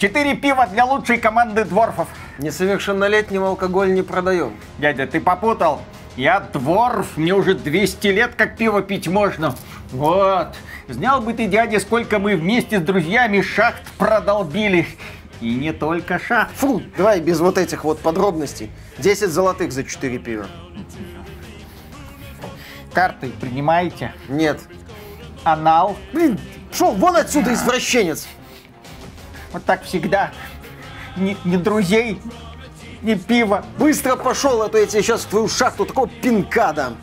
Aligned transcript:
Четыре 0.00 0.34
пива 0.34 0.66
для 0.66 0.86
лучшей 0.86 1.18
команды 1.18 1.66
дворфов. 1.66 2.08
Несовершеннолетним 2.38 3.44
алкоголь 3.44 3.92
не 3.92 4.00
продаем. 4.00 4.56
Дядя, 4.78 5.06
ты 5.06 5.20
попутал. 5.20 5.82
Я 6.16 6.40
дворф, 6.40 7.18
мне 7.18 7.34
уже 7.34 7.52
200 7.52 8.06
лет 8.06 8.34
как 8.34 8.56
пиво 8.56 8.80
пить 8.80 9.08
можно. 9.08 9.54
Вот. 9.92 10.56
Знал 10.88 11.20
бы 11.20 11.34
ты, 11.34 11.48
дядя, 11.48 11.80
сколько 11.80 12.18
мы 12.18 12.34
вместе 12.34 12.78
с 12.78 12.82
друзьями 12.82 13.42
шахт 13.42 13.82
продолбили. 13.98 14.86
И 15.42 15.54
не 15.54 15.74
только 15.74 16.18
шахт. 16.18 16.56
Фу, 16.56 16.80
давай 16.96 17.20
без 17.20 17.40
вот 17.40 17.58
этих 17.58 17.84
вот 17.84 18.00
подробностей. 18.00 18.70
10 18.96 19.28
золотых 19.28 19.70
за 19.70 19.84
4 19.84 20.18
пива. 20.18 20.46
Карты 22.94 23.30
принимаете? 23.38 24.14
Нет. 24.30 24.60
Анал? 25.44 25.98
Блин, 26.14 26.40
шел 26.72 26.92
вон 26.92 27.16
отсюда, 27.16 27.52
извращенец. 27.52 28.26
Вот 29.52 29.64
так 29.64 29.84
всегда. 29.84 30.32
Ни, 31.16 31.36
ни 31.44 31.56
друзей, 31.56 32.20
ни 33.02 33.14
пива. 33.14 33.64
Быстро 33.78 34.16
пошел, 34.16 34.62
а 34.62 34.68
то 34.68 34.78
я 34.78 34.86
тебе 34.86 35.02
сейчас 35.02 35.22
в 35.22 35.26
твою 35.26 35.48
шахту 35.48 35.84
такого 35.84 36.08
пинка 36.08 36.72
дам. 36.72 36.96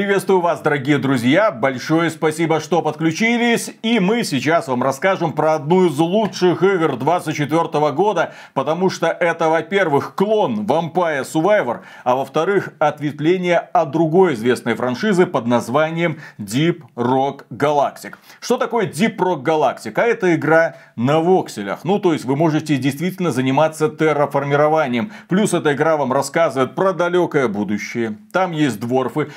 Приветствую 0.00 0.40
вас, 0.40 0.62
дорогие 0.62 0.96
друзья! 0.96 1.50
Большое 1.50 2.08
спасибо, 2.08 2.60
что 2.60 2.80
подключились. 2.80 3.70
И 3.82 4.00
мы 4.00 4.24
сейчас 4.24 4.66
вам 4.66 4.82
расскажем 4.82 5.34
про 5.34 5.56
одну 5.56 5.88
из 5.88 5.98
лучших 5.98 6.62
игр 6.62 6.96
24 6.96 7.92
года, 7.92 8.32
потому 8.54 8.88
что 8.88 9.08
это, 9.08 9.50
во-первых, 9.50 10.14
клон 10.14 10.64
Vampire 10.64 11.26
Survivor, 11.30 11.80
а 12.02 12.16
во-вторых, 12.16 12.72
ответвление 12.78 13.58
от 13.58 13.90
другой 13.90 14.32
известной 14.32 14.72
франшизы 14.72 15.26
под 15.26 15.46
названием 15.46 16.18
Deep 16.38 16.80
Rock 16.96 17.42
Galactic. 17.50 18.14
Что 18.40 18.56
такое 18.56 18.86
Deep 18.86 19.18
Rock 19.18 19.42
Galactic? 19.42 19.92
А 19.96 20.06
это 20.06 20.34
игра 20.34 20.76
на 20.96 21.20
вокселях. 21.20 21.80
Ну, 21.84 21.98
то 21.98 22.14
есть 22.14 22.24
вы 22.24 22.36
можете 22.36 22.78
действительно 22.78 23.32
заниматься 23.32 23.90
терраформированием. 23.90 25.12
Плюс 25.28 25.52
эта 25.52 25.74
игра 25.74 25.98
вам 25.98 26.10
рассказывает 26.10 26.74
про 26.74 26.94
далекое 26.94 27.48
будущее. 27.48 28.16
Там 28.32 28.52
есть 28.52 28.80
дворфы. 28.80 29.30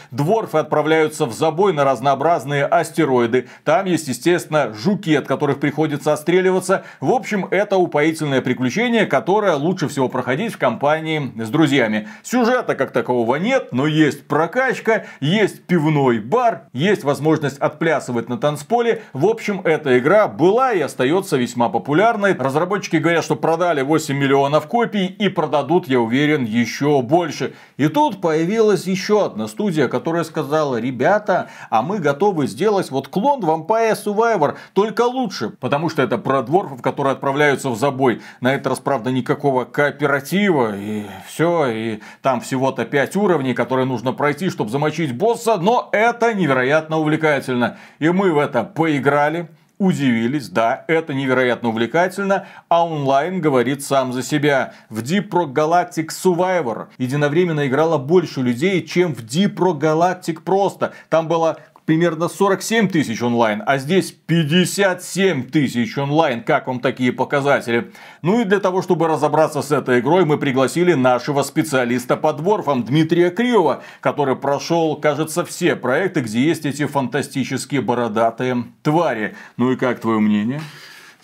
Морфы 0.54 0.60
отправляются 0.60 1.26
в 1.26 1.34
забой 1.34 1.74
на 1.74 1.84
разнообразные 1.84 2.66
астероиды. 2.66 3.48
Там 3.64 3.86
есть, 3.86 4.08
естественно, 4.08 4.74
жуки, 4.74 5.16
от 5.16 5.28
которых 5.28 5.60
приходится 5.60 6.14
отстреливаться. 6.14 6.84
В 7.02 7.12
общем, 7.12 7.48
это 7.50 7.78
упоительное 7.78 8.42
приключение, 8.42 9.06
которое 9.06 9.56
лучше 9.56 9.88
всего 9.88 10.10
проходить 10.10 10.54
в 10.54 10.58
компании 10.58 11.32
с 11.42 11.50
друзьями. 11.50 12.08
Сюжета 12.22 12.76
как 12.76 12.92
такового 12.92 13.38
нет, 13.38 13.70
но 13.72 13.88
есть 13.88 14.28
прокачка, 14.28 15.06
есть 15.20 15.64
пивной 15.64 16.20
бар, 16.20 16.64
есть 16.74 17.04
возможность 17.04 17.58
отплясывать 17.58 18.30
на 18.30 18.38
танцполе. 18.38 19.02
В 19.14 19.26
общем, 19.26 19.62
эта 19.64 19.98
игра 19.98 20.28
была 20.28 20.74
и 20.74 20.82
остается 20.82 21.38
весьма 21.38 21.70
популярной. 21.70 22.36
Разработчики 22.36 22.98
говорят, 22.98 23.24
что 23.24 23.36
продали 23.36 23.82
8 23.82 24.16
миллионов 24.16 24.68
копий 24.68 25.08
и 25.08 25.30
продадут, 25.30 25.88
я 25.88 26.00
уверен, 26.00 26.46
еще 26.46 27.02
больше. 27.02 27.54
И 27.78 27.88
тут 27.88 28.22
появилась 28.22 28.86
еще 28.86 29.26
одна 29.26 29.48
студия, 29.48 29.88
которая 29.88 30.24
сказала, 30.34 30.78
ребята, 30.80 31.50
а 31.70 31.84
мы 31.84 32.00
готовы 32.00 32.48
сделать 32.48 32.90
вот 32.90 33.08
клон 33.08 33.40
Vampire 33.42 33.94
Survivor, 33.94 34.56
только 34.74 35.04
лучше. 35.04 35.50
Потому 35.50 35.90
что 35.90 36.02
это 36.02 36.18
про 36.18 36.42
дворфов, 36.42 36.82
которые 36.82 37.14
отправляются 37.14 37.70
в 37.70 37.78
забой. 37.78 38.22
На 38.42 38.56
этот 38.56 38.68
раз, 38.68 38.80
правда, 38.80 39.12
никакого 39.12 39.66
кооператива, 39.66 40.76
и 40.76 41.06
все, 41.28 41.68
и 41.68 42.00
там 42.24 42.42
всего-то 42.42 42.84
5 42.86 43.16
уровней, 43.16 43.54
которые 43.54 43.86
нужно 43.86 44.12
пройти, 44.12 44.50
чтобы 44.50 44.72
замочить 44.72 45.16
босса, 45.16 45.58
но 45.58 45.90
это 45.92 46.34
невероятно 46.34 46.98
увлекательно. 46.98 47.78
И 48.00 48.10
мы 48.10 48.34
в 48.34 48.40
это 48.40 48.64
поиграли 48.64 49.50
удивились, 49.84 50.50
да, 50.50 50.86
это 50.88 51.14
невероятно 51.14 51.70
увлекательно, 51.70 52.48
а 52.70 52.86
онлайн 52.86 53.42
говорит 53.42 53.84
сам 53.84 54.14
за 54.14 54.24
себя. 54.24 54.74
В 54.90 55.00
Deep 55.00 55.30
Rock 55.30 55.54
Galactic 55.54 56.08
Survivor 56.08 56.88
единовременно 56.98 57.68
играло 57.68 57.98
больше 57.98 58.42
людей, 58.42 58.86
чем 58.86 59.14
в 59.14 59.20
Deep 59.20 59.56
Rock 59.56 59.80
Galactic 59.80 60.42
просто. 60.42 60.94
Там 61.10 61.28
было 61.28 61.58
примерно 61.86 62.28
47 62.28 62.90
тысяч 62.90 63.22
онлайн, 63.22 63.64
а 63.66 63.78
здесь 63.78 64.12
57 64.12 65.50
тысяч 65.50 65.98
онлайн. 65.98 66.44
Как 66.44 66.68
вам 66.68 66.80
такие 66.80 67.12
показатели? 67.12 67.92
Ну 68.22 68.42
и 68.42 68.46
для 68.46 68.60
того, 68.60 68.82
чтобы 68.82 69.08
разобраться 69.08 69.62
с 69.62 69.72
этой 69.72 70.00
игрой, 70.00 70.26
мы 70.26 70.38
пригласили 70.38 70.94
нашего 70.94 71.44
специалиста 71.44 72.16
по 72.16 72.34
дворфам 72.34 72.84
Дмитрия 72.84 73.30
Криова, 73.30 73.84
который 74.02 74.36
прошел, 74.36 74.96
кажется, 74.96 75.46
все 75.46 75.76
проекты, 75.76 76.22
где 76.22 76.42
есть 76.42 76.66
эти 76.66 76.86
фантастические 76.86 77.82
бородатые 77.82 78.66
твари. 78.82 79.36
Ну 79.58 79.72
и 79.72 79.76
как 79.76 80.00
твое 80.00 80.20
мнение? 80.20 80.62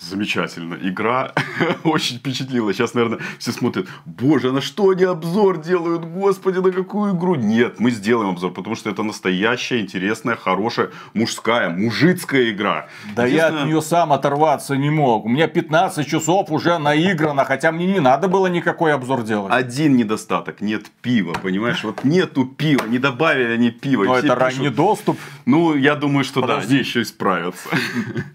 Замечательно. 0.00 0.78
Игра 0.80 1.32
очень 1.84 2.16
впечатлила. 2.16 2.72
Сейчас, 2.72 2.94
наверное, 2.94 3.18
все 3.38 3.52
смотрят, 3.52 3.86
боже, 4.06 4.50
на 4.50 4.62
что 4.62 4.88
они 4.90 5.04
обзор 5.04 5.60
делают? 5.60 6.04
Господи, 6.06 6.58
на 6.58 6.72
какую 6.72 7.14
игру? 7.14 7.34
Нет, 7.34 7.78
мы 7.78 7.90
сделаем 7.90 8.30
обзор, 8.30 8.52
потому 8.52 8.76
что 8.76 8.88
это 8.88 9.02
настоящая, 9.02 9.80
интересная, 9.80 10.36
хорошая, 10.36 10.90
мужская, 11.12 11.68
мужицкая 11.68 12.50
игра. 12.50 12.88
Да 13.14 13.26
я 13.26 13.48
от 13.48 13.66
нее 13.66 13.82
сам 13.82 14.12
оторваться 14.12 14.74
не 14.74 14.88
мог. 14.88 15.26
У 15.26 15.28
меня 15.28 15.48
15 15.48 16.06
часов 16.06 16.50
уже 16.50 16.78
наиграно, 16.78 17.44
хотя 17.44 17.70
мне 17.70 17.86
не 17.86 18.00
надо 18.00 18.28
было 18.28 18.46
никакой 18.46 18.94
обзор 18.94 19.22
делать. 19.22 19.52
Один 19.52 19.96
недостаток. 19.96 20.62
Нет 20.62 20.86
пива, 21.02 21.34
понимаешь? 21.34 21.84
Вот 21.84 22.04
нету 22.04 22.46
пива, 22.46 22.86
не 22.86 22.98
добавили 22.98 23.52
они 23.52 23.70
пива. 23.70 24.04
Но 24.04 24.14
это 24.14 24.22
пишут, 24.22 24.38
ранний 24.38 24.70
доступ. 24.70 25.18
Ну, 25.44 25.74
я 25.74 25.94
думаю, 25.94 26.24
что 26.24 26.40
Подожди. 26.40 26.68
да, 26.68 26.70
они 26.70 26.78
еще 26.80 27.02
исправятся. 27.02 27.68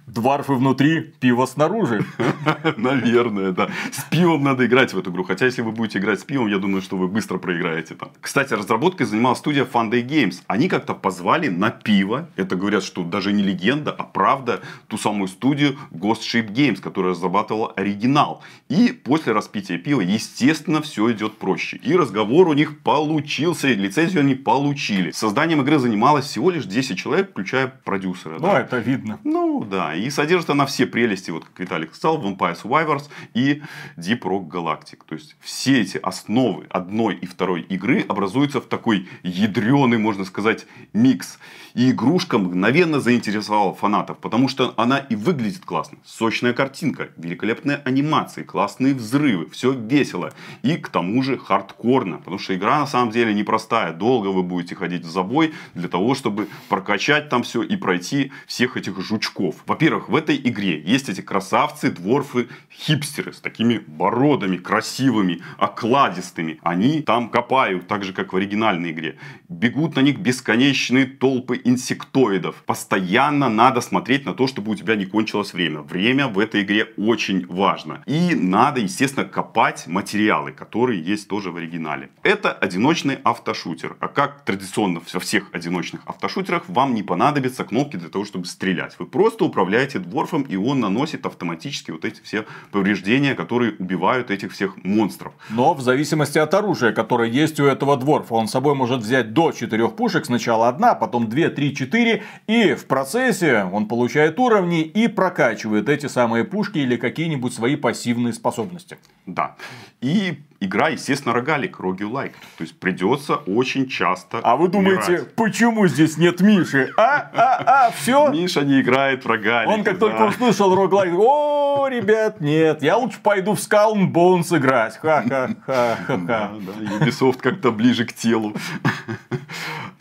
Дварфы 0.05 0.53
внутри, 0.53 1.01
пиво 1.19 1.45
снаружи. 1.55 2.05
Наверное, 2.77 3.51
да. 3.51 3.69
С 3.91 4.03
пивом 4.03 4.43
надо 4.43 4.65
играть 4.65 4.93
в 4.93 4.99
эту 4.99 5.11
игру. 5.11 5.23
Хотя, 5.23 5.45
если 5.45 5.61
вы 5.61 5.71
будете 5.71 5.99
играть 5.99 6.19
с 6.19 6.23
пивом, 6.23 6.47
я 6.47 6.59
думаю, 6.59 6.81
что 6.81 6.97
вы 6.97 7.07
быстро 7.07 7.37
проиграете 7.37 7.95
там. 7.95 8.09
Кстати, 8.21 8.53
разработкой 8.53 9.05
занималась 9.05 9.39
студия 9.39 9.65
Funday 9.65 10.05
Games. 10.05 10.41
Они 10.47 10.67
как-то 10.67 10.93
позвали 10.93 11.47
на 11.47 11.71
пиво. 11.71 12.29
Это 12.35 12.55
говорят, 12.55 12.83
что 12.83 13.03
даже 13.03 13.31
не 13.31 13.43
легенда, 13.43 13.91
а 13.91 14.03
правда, 14.03 14.61
ту 14.87 14.97
самую 14.97 15.27
студию 15.27 15.77
Ghost 15.91 16.21
Ship 16.21 16.47
Games, 16.47 16.81
которая 16.81 17.11
разрабатывала 17.11 17.71
оригинал. 17.71 18.43
И 18.69 18.91
после 18.91 19.31
распития 19.31 19.77
пива, 19.77 20.01
естественно, 20.01 20.81
все 20.81 21.11
идет 21.11 21.37
проще. 21.37 21.77
И 21.77 21.95
разговор 21.95 22.49
у 22.49 22.53
них 22.53 22.79
получился, 22.79 23.69
и 23.69 23.75
лицензию 23.75 24.21
они 24.21 24.35
получили. 24.35 25.11
Созданием 25.11 25.61
игры 25.61 25.79
занималось 25.79 26.25
всего 26.25 26.51
лишь 26.51 26.65
10 26.65 26.97
человек, 26.97 27.31
включая 27.31 27.67
продюсера. 27.67 28.33
Ну, 28.39 28.47
да. 28.47 28.59
это 28.59 28.77
видно. 28.77 29.19
Ну, 29.23 29.63
да. 29.63 29.95
И 29.95 30.09
содержит 30.09 30.49
она 30.49 30.65
все 30.65 30.85
прелести, 30.85 31.31
вот 31.31 31.44
как 31.45 31.59
Виталик 31.59 31.95
сказал, 31.95 32.21
Vampire 32.21 32.61
Survivors 32.61 33.09
и 33.33 33.61
Deep 33.97 34.21
Rock 34.21 34.49
Galactic. 34.49 34.99
То 35.07 35.15
есть, 35.15 35.35
все 35.39 35.81
эти 35.81 35.97
основы 35.97 36.65
одной 36.69 37.15
и 37.15 37.25
второй 37.25 37.61
игры 37.61 38.05
образуются 38.07 38.61
в 38.61 38.65
такой 38.65 39.07
ядреный, 39.23 39.97
можно 39.97 40.25
сказать, 40.25 40.65
микс. 40.93 41.39
И 41.73 41.91
игрушка 41.91 42.37
мгновенно 42.37 43.01
заинтересовала 43.01 43.73
фанатов, 43.73 44.19
потому 44.19 44.47
что 44.47 44.73
она 44.77 44.97
и 44.97 45.15
выглядит 45.15 45.65
классно. 45.65 45.97
Сочная 46.05 46.53
картинка, 46.53 47.09
великолепные 47.17 47.77
анимации, 47.83 48.43
классные 48.43 48.93
взрывы, 48.93 49.49
все 49.49 49.73
весело. 49.73 50.33
И 50.63 50.77
к 50.77 50.87
тому 50.87 51.21
же 51.21 51.37
хардкорно, 51.37 52.17
потому 52.17 52.37
что 52.37 52.55
игра 52.55 52.79
на 52.79 52.87
самом 52.87 53.11
деле 53.11 53.33
непростая. 53.33 53.91
Долго 53.93 54.27
вы 54.27 54.43
будете 54.43 54.75
ходить 54.75 55.03
в 55.03 55.09
забой 55.09 55.53
для 55.73 55.89
того, 55.89 56.15
чтобы 56.15 56.47
прокачать 56.69 57.29
там 57.29 57.43
все 57.43 57.61
и 57.61 57.75
пройти 57.75 58.31
всех 58.47 58.77
этих 58.77 58.99
жучков. 59.01 59.55
Во-первых, 59.67 60.07
в 60.07 60.15
этой 60.15 60.37
игре 60.37 60.81
есть 60.81 61.09
эти 61.09 61.21
красавцы, 61.35 61.91
дворфы, 61.91 62.47
хипстеры 62.71 63.33
с 63.33 63.41
такими 63.41 63.81
бородами 63.87 64.55
красивыми, 64.55 65.41
окладистыми. 65.57 66.59
Они 66.63 67.01
там 67.01 67.29
копают, 67.29 67.87
так 67.87 68.05
же 68.05 68.13
как 68.13 68.31
в 68.31 68.37
оригинальной 68.37 68.91
игре. 68.91 69.17
Бегут 69.49 69.97
на 69.97 70.01
них 70.01 70.17
бесконечные 70.19 71.05
толпы 71.05 71.59
инсектоидов. 71.65 72.63
Постоянно 72.65 73.49
надо 73.49 73.81
смотреть 73.81 74.25
на 74.25 74.33
то, 74.33 74.47
чтобы 74.47 74.71
у 74.71 74.75
тебя 74.75 74.95
не 74.95 75.05
кончилось 75.05 75.53
время. 75.53 75.81
Время 75.81 76.29
в 76.29 76.39
этой 76.39 76.61
игре 76.61 76.85
очень 76.97 77.45
важно. 77.47 78.01
И 78.05 78.33
надо, 78.33 78.79
естественно, 78.79 79.25
копать 79.25 79.87
материалы, 79.87 80.53
которые 80.53 81.01
есть 81.01 81.27
тоже 81.27 81.51
в 81.51 81.57
оригинале. 81.57 82.11
Это 82.23 82.53
одиночный 82.53 83.17
автошутер. 83.23 83.97
А 83.99 84.07
как 84.07 84.45
традиционно 84.45 85.01
во 85.13 85.19
всех 85.19 85.49
одиночных 85.51 86.01
автошутерах, 86.05 86.63
вам 86.69 86.93
не 86.93 87.03
понадобятся 87.03 87.65
кнопки 87.65 87.97
для 87.97 88.07
того, 88.07 88.23
чтобы 88.23 88.45
стрелять. 88.45 88.95
Вы 88.99 89.05
просто 89.05 89.43
управляете 89.43 89.99
дворфом, 89.99 90.43
и 90.43 90.55
он 90.55 90.79
наносит 90.79 91.24
автоматически 91.25 91.91
вот 91.91 92.05
эти 92.05 92.21
все 92.21 92.45
повреждения, 92.71 93.35
которые 93.35 93.75
убивают 93.77 94.31
этих 94.31 94.53
всех 94.53 94.77
монстров. 94.83 95.33
Но 95.49 95.73
в 95.73 95.81
зависимости 95.81 96.37
от 96.37 96.53
оружия, 96.53 96.91
которое 96.91 97.29
есть 97.29 97.59
у 97.59 97.65
этого 97.65 97.97
дворфа, 97.97 98.33
он 98.35 98.47
с 98.47 98.51
собой 98.51 98.75
может 98.75 99.01
взять 99.01 99.33
до 99.33 99.51
4 99.51 99.89
пушек. 99.89 100.25
Сначала 100.25 100.67
одна, 100.67 100.95
потом 100.95 101.27
2, 101.29 101.49
3, 101.49 101.75
4. 101.75 102.23
И 102.47 102.73
в 102.73 102.85
процессе 102.85 103.67
он 103.71 103.87
получает 103.87 104.39
уровни 104.39 104.81
и 104.81 105.07
прокачивает 105.07 105.89
эти 105.89 106.07
самые 106.07 106.43
пушки 106.43 106.79
или 106.79 106.97
какие-нибудь 106.97 107.53
свои 107.53 107.75
пассивные 107.75 108.33
способности. 108.33 108.97
Да. 109.25 109.55
И 110.01 110.39
игра, 110.65 110.89
естественно, 110.89 111.33
рогалик, 111.33 111.79
рогю-лайк. 111.79 112.33
То 112.57 112.63
есть 112.63 112.77
придется 112.79 113.35
очень 113.35 113.87
часто 113.87 114.39
А 114.43 114.55
вы 114.55 114.67
думаете, 114.67 115.11
умирать. 115.11 115.35
почему 115.35 115.87
здесь 115.87 116.17
нет 116.17 116.41
Миши? 116.41 116.91
А, 116.97 117.29
а, 117.33 117.63
а, 117.87 117.91
все? 117.91 118.29
Миша 118.29 118.61
не 118.61 118.81
играет 118.81 119.23
в 119.23 119.27
рогалик. 119.27 119.69
Он 119.69 119.83
как 119.83 119.99
только 119.99 120.23
услышал 120.23 120.75
роглайк, 120.75 121.13
о, 121.17 121.87
ребят, 121.89 122.41
нет, 122.41 122.81
я 122.81 122.97
лучше 122.97 123.19
пойду 123.21 123.53
в 123.53 123.59
Skull 123.59 123.93
and 123.95 124.11
Bones 124.11 124.55
играть. 124.57 124.99
Да, 125.03 125.21
Ха-ха-ха-ха-ха. 125.65 126.17
да, 126.17 126.51
Ubisoft 126.99 127.39
как-то 127.41 127.71
ближе 127.71 128.05
к 128.05 128.13
телу. 128.13 128.53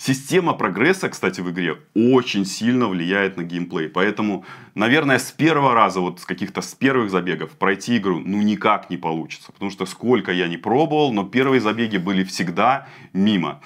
Система 0.06 0.53
прогресса, 0.53 1.09
кстати, 1.09 1.41
в 1.41 1.51
игре 1.51 1.79
очень 1.95 2.45
сильно 2.45 2.89
влияет 2.89 3.39
на 3.39 3.43
геймплей. 3.43 3.89
Поэтому, 3.89 4.45
наверное, 4.75 5.19
с 5.19 5.33
первого 5.33 5.73
раза, 5.73 6.01
вот 6.01 6.21
с 6.21 6.27
каких-то 6.27 6.61
с 6.61 6.75
первых 6.75 7.11
забегов 7.11 7.53
пройти 7.53 7.97
игру 7.97 8.21
ну 8.21 8.43
никак 8.43 8.91
не 8.91 8.99
получится. 8.99 9.51
Потому 9.51 9.71
что 9.71 9.87
сколько 9.87 10.31
я 10.31 10.47
не 10.47 10.59
пробовал, 10.59 11.11
но 11.15 11.25
первые 11.25 11.62
забеги 11.62 11.97
были 11.97 12.23
всегда 12.23 12.87
мимо. 13.15 13.62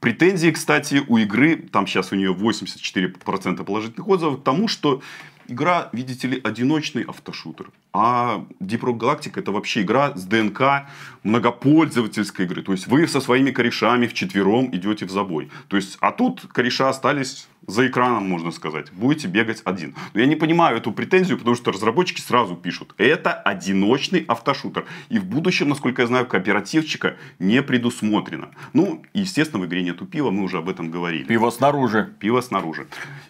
Претензии, 0.00 0.52
кстати, 0.52 1.02
у 1.06 1.18
игры, 1.18 1.56
там 1.56 1.86
сейчас 1.86 2.12
у 2.12 2.16
нее 2.16 2.32
84% 2.32 3.62
положительных 3.62 4.08
отзывов, 4.08 4.40
к 4.40 4.42
тому, 4.42 4.68
что 4.68 5.02
игра, 5.48 5.88
видите 5.92 6.28
ли, 6.28 6.40
одиночный 6.42 7.02
автошутер. 7.02 7.70
А 7.92 8.44
Deep 8.60 8.80
Rock 8.80 8.98
Galactic 8.98 9.38
это 9.38 9.52
вообще 9.52 9.82
игра 9.82 10.16
с 10.16 10.24
ДНК 10.24 10.86
многопользовательской 11.22 12.44
игры. 12.44 12.62
То 12.62 12.72
есть 12.72 12.86
вы 12.88 13.06
со 13.06 13.20
своими 13.20 13.50
корешами 13.50 14.06
вчетвером 14.06 14.74
идете 14.74 15.06
в 15.06 15.10
забой. 15.10 15.50
То 15.68 15.76
есть, 15.76 15.96
а 16.00 16.10
тут 16.10 16.42
кореша 16.52 16.88
остались 16.88 17.48
за 17.66 17.86
экраном, 17.86 18.28
можно 18.28 18.50
сказать. 18.50 18.92
Будете 18.92 19.28
бегать 19.28 19.62
один. 19.64 19.94
Но 20.12 20.20
я 20.20 20.26
не 20.26 20.36
понимаю 20.36 20.76
эту 20.78 20.92
претензию, 20.92 21.38
потому 21.38 21.56
что 21.56 21.72
разработчики 21.72 22.20
сразу 22.20 22.56
пишут. 22.56 22.94
Это 22.98 23.32
одиночный 23.32 24.24
автошутер. 24.26 24.86
И 25.08 25.18
в 25.18 25.24
будущем, 25.24 25.68
насколько 25.68 26.02
я 26.02 26.08
знаю, 26.08 26.26
кооперативчика 26.26 27.16
не 27.38 27.62
предусмотрено. 27.62 28.50
Ну, 28.72 29.04
естественно, 29.14 29.62
в 29.62 29.66
игре 29.66 29.82
нету 29.82 30.04
пива, 30.06 30.30
мы 30.30 30.42
уже 30.42 30.58
об 30.58 30.68
этом 30.68 30.90
говорили. 30.90 31.24
Пиво 31.24 31.50
снаружи. 31.50 32.12
Пиво 32.18 32.40
снаружи. 32.40 32.86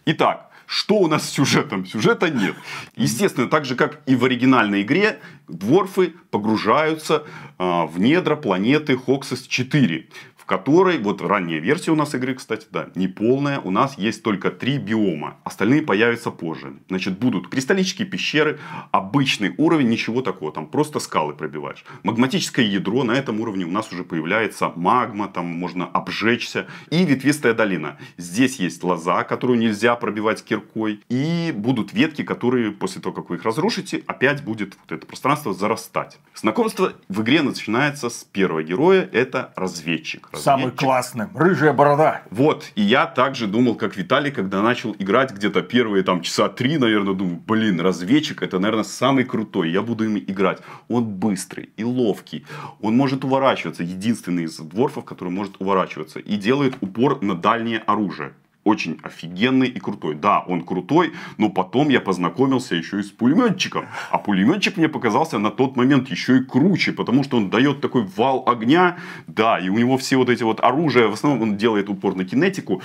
Итак, 0.07 0.51
что 0.67 0.97
у 0.97 1.07
нас 1.07 1.29
с 1.29 1.33
сюжетом? 1.33 1.87
Сюжета 1.87 2.31
нет. 2.31 2.55
Естественно, 2.97 3.49
так 3.49 3.65
же, 3.65 3.77
как 3.77 4.01
и 4.07 4.17
в 4.17 4.25
оригинальной 4.25 4.83
игре, 4.83 5.21
дворфы 5.49 6.15
погружаются 6.31 7.25
а, 7.59 7.87
в 7.87 7.99
недра 7.99 8.37
планеты 8.37 8.97
Хоксис 8.97 9.47
4 9.47 10.09
в 10.45 10.47
которой, 10.47 10.99
вот 10.99 11.23
ранняя 11.23 11.59
версия 11.59 11.91
у 11.91 11.97
нас 11.97 12.15
игры, 12.15 12.35
кстати, 12.35 12.67
да, 12.71 12.91
не 12.95 13.09
полная, 13.09 13.61
у 13.61 13.71
нас 13.71 13.97
есть 13.97 14.23
только 14.23 14.51
три 14.51 14.77
биома, 14.77 15.39
остальные 15.43 15.81
появятся 15.81 16.31
позже. 16.31 16.75
Значит, 16.91 17.19
будут 17.19 17.49
кристаллические 17.49 18.07
пещеры, 18.07 18.59
обычный 18.91 19.55
уровень, 19.57 19.89
ничего 19.89 20.21
такого, 20.21 20.53
там 20.53 20.67
просто 20.67 20.99
скалы 20.99 21.33
пробиваешь. 21.33 21.83
Магматическое 22.03 22.67
ядро, 22.67 23.05
на 23.05 23.13
этом 23.13 23.41
уровне 23.41 23.65
у 23.65 23.71
нас 23.71 23.91
уже 23.91 24.05
появляется 24.05 24.71
магма, 24.77 25.29
там 25.29 25.47
можно 25.47 25.87
обжечься, 25.87 26.67
и 26.91 27.07
ветвистая 27.07 27.55
долина. 27.55 27.97
Здесь 28.19 28.61
есть 28.61 28.85
лоза, 28.85 29.25
которую 29.25 29.59
нельзя 29.59 29.97
пробивать 29.97 30.45
киркой, 30.45 31.01
и 31.09 31.55
будут 31.57 31.95
ветки, 31.95 32.23
которые 32.23 32.71
после 32.71 33.01
того, 33.01 33.15
как 33.15 33.31
вы 33.31 33.37
их 33.37 33.45
разрушите, 33.45 34.03
опять 34.07 34.45
будет 34.45 34.77
вот 34.83 34.93
это 34.93 35.07
пространство 35.07 35.55
зарастать. 35.55 36.19
Знакомство 36.35 36.93
в 37.09 37.23
игре 37.23 37.41
начинается 37.41 38.11
с 38.11 38.25
первого 38.25 38.63
героя, 38.63 39.09
это 39.11 39.55
разведчик. 39.57 40.29
Самый 40.37 40.65
Разведчик. 40.65 40.81
классный. 40.81 41.27
Рыжая 41.35 41.73
борода. 41.73 42.23
Вот, 42.31 42.71
и 42.75 42.83
я 42.83 43.07
также 43.07 43.47
думал, 43.47 43.75
как 43.75 43.97
Виталий, 43.97 44.31
когда 44.31 44.63
начал 44.63 44.95
играть 44.99 45.33
где-то 45.33 45.63
первые 45.63 46.05
там 46.05 46.23
часа 46.23 46.49
три, 46.49 46.79
наверное, 46.79 47.15
думаю, 47.15 47.43
блин, 47.47 47.81
разведчик 47.81 48.43
это, 48.43 48.59
наверное, 48.59 48.85
самый 48.85 49.25
крутой, 49.25 49.71
я 49.71 49.83
буду 49.83 50.05
им 50.05 50.19
играть. 50.19 50.59
Он 50.89 51.05
быстрый 51.05 51.71
и 51.77 51.85
ловкий, 51.85 52.47
он 52.81 52.97
может 52.97 53.25
уворачиваться, 53.25 53.83
единственный 53.83 54.45
из 54.45 54.57
дворфов, 54.57 55.05
который 55.05 55.31
может 55.31 55.61
уворачиваться, 55.61 56.19
и 56.19 56.37
делает 56.37 56.75
упор 56.81 57.23
на 57.23 57.35
дальнее 57.35 57.79
оружие. 57.79 58.33
Очень 58.65 58.99
офигенный 59.03 59.69
и 59.69 59.79
крутой. 59.79 60.15
Да, 60.15 60.41
он 60.41 60.63
крутой, 60.63 61.13
но 61.37 61.51
потом 61.51 61.91
я 61.91 62.01
познакомился 62.01 62.75
еще 62.75 62.99
и 62.99 63.03
с 63.03 63.11
пулеметчиком. 63.11 63.87
А 64.11 64.19
пулеметчик 64.19 64.79
мне 64.79 64.89
показался 64.89 65.39
на 65.39 65.51
тот 65.51 65.77
момент 65.77 66.09
еще 66.09 66.39
и 66.39 66.45
круче, 66.45 66.93
потому 66.93 67.25
что 67.25 67.37
он 67.37 67.51
дает 67.51 67.81
такой 67.81 68.05
вал 68.17 68.43
огня. 68.47 68.97
Да, 69.27 69.59
и 69.59 69.69
у 69.69 69.79
него 69.79 69.99
все 69.99 70.17
вот 70.17 70.31
эти 70.31 70.43
вот 70.43 70.61
оружия, 70.61 71.09
в 71.09 71.13
основном 71.13 71.43
он 71.43 71.57
делает 71.57 71.91
упор 71.91 72.15
на 72.15 72.25
кинетику. 72.25 72.83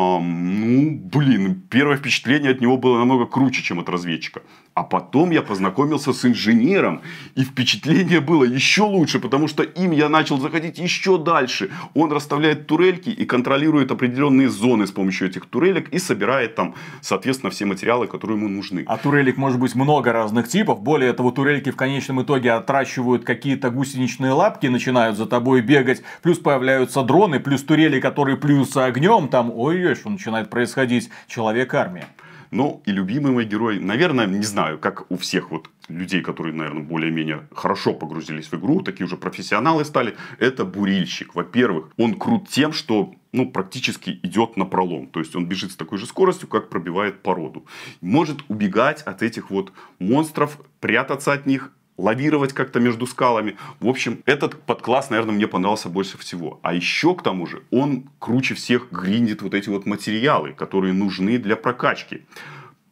Ну, 0.00 1.00
блин, 1.12 1.62
первое 1.68 1.96
впечатление 1.96 2.52
от 2.52 2.60
него 2.60 2.76
было 2.76 2.98
намного 2.98 3.26
круче, 3.26 3.62
чем 3.62 3.80
от 3.80 3.88
разведчика. 3.88 4.42
А 4.74 4.82
потом 4.82 5.30
я 5.30 5.42
познакомился 5.42 6.12
с 6.12 6.24
инженером, 6.24 7.02
и 7.34 7.42
впечатление 7.42 8.20
было 8.20 8.44
еще 8.44 8.82
лучше, 8.82 9.18
потому 9.18 9.48
что 9.48 9.62
им 9.62 9.90
я 9.90 10.08
начал 10.08 10.38
заходить 10.38 10.78
еще 10.78 11.18
дальше. 11.18 11.70
Он 11.94 12.12
расставляет 12.12 12.66
турельки 12.66 13.10
и 13.10 13.24
контролирует 13.26 13.90
определенные 13.90 14.48
зоны 14.48 14.86
с 14.86 14.92
помощью 14.92 15.28
этих 15.28 15.46
турелек 15.46 15.88
и 15.90 15.98
собирает 15.98 16.54
там, 16.54 16.74
соответственно, 17.02 17.50
все 17.50 17.66
материалы, 17.66 18.06
которые 18.06 18.38
ему 18.38 18.48
нужны. 18.48 18.84
А 18.86 18.96
турелек 18.96 19.36
может 19.36 19.58
быть 19.58 19.74
много 19.74 20.12
разных 20.12 20.48
типов. 20.48 20.82
Более 20.82 21.12
того, 21.12 21.32
турельки 21.32 21.70
в 21.70 21.76
конечном 21.76 22.22
итоге 22.22 22.52
отращивают 22.52 23.24
какие-то 23.24 23.70
гусеничные 23.70 24.32
лапки, 24.32 24.68
начинают 24.68 25.16
за 25.16 25.26
тобой 25.26 25.62
бегать. 25.62 26.02
Плюс 26.22 26.38
появляются 26.38 27.02
дроны, 27.02 27.40
плюс 27.40 27.62
турели, 27.64 28.00
которые 28.00 28.36
плюются 28.36 28.84
огнем. 28.86 29.28
Там, 29.28 29.50
ой-ой, 29.90 29.96
что 29.96 30.10
начинает 30.10 30.50
происходить. 30.50 31.10
Человек-армия. 31.26 32.06
Ну, 32.50 32.82
и 32.84 32.90
любимый 32.90 33.30
мой 33.30 33.44
герой, 33.44 33.78
наверное, 33.78 34.26
не 34.26 34.42
знаю, 34.42 34.78
как 34.78 35.08
у 35.08 35.16
всех 35.16 35.52
вот 35.52 35.70
людей, 35.88 36.20
которые, 36.20 36.52
наверное, 36.52 36.82
более-менее 36.82 37.46
хорошо 37.54 37.94
погрузились 37.94 38.50
в 38.50 38.54
игру, 38.54 38.80
такие 38.82 39.06
уже 39.06 39.16
профессионалы 39.16 39.84
стали, 39.84 40.16
это 40.40 40.64
бурильщик. 40.64 41.36
Во-первых, 41.36 41.90
он 41.96 42.14
крут 42.14 42.48
тем, 42.48 42.72
что 42.72 43.14
ну, 43.32 43.48
практически 43.50 44.18
идет 44.24 44.56
на 44.56 44.64
пролом. 44.64 45.06
То 45.06 45.20
есть, 45.20 45.36
он 45.36 45.46
бежит 45.46 45.70
с 45.70 45.76
такой 45.76 45.98
же 45.98 46.06
скоростью, 46.06 46.48
как 46.48 46.70
пробивает 46.70 47.22
породу. 47.22 47.66
Может 48.00 48.38
убегать 48.48 49.02
от 49.02 49.22
этих 49.22 49.50
вот 49.50 49.72
монстров, 50.00 50.58
прятаться 50.80 51.32
от 51.32 51.46
них, 51.46 51.70
лавировать 52.00 52.52
как-то 52.52 52.80
между 52.80 53.06
скалами. 53.06 53.56
В 53.78 53.88
общем, 53.88 54.22
этот 54.26 54.62
подкласс, 54.62 55.10
наверное, 55.10 55.34
мне 55.34 55.46
понравился 55.46 55.88
больше 55.88 56.18
всего. 56.18 56.58
А 56.62 56.74
еще, 56.74 57.14
к 57.14 57.22
тому 57.22 57.46
же, 57.46 57.62
он 57.70 58.04
круче 58.18 58.54
всех 58.54 58.90
гриндит 58.90 59.42
вот 59.42 59.54
эти 59.54 59.68
вот 59.68 59.86
материалы, 59.86 60.52
которые 60.52 60.92
нужны 60.92 61.38
для 61.38 61.56
прокачки. 61.56 62.22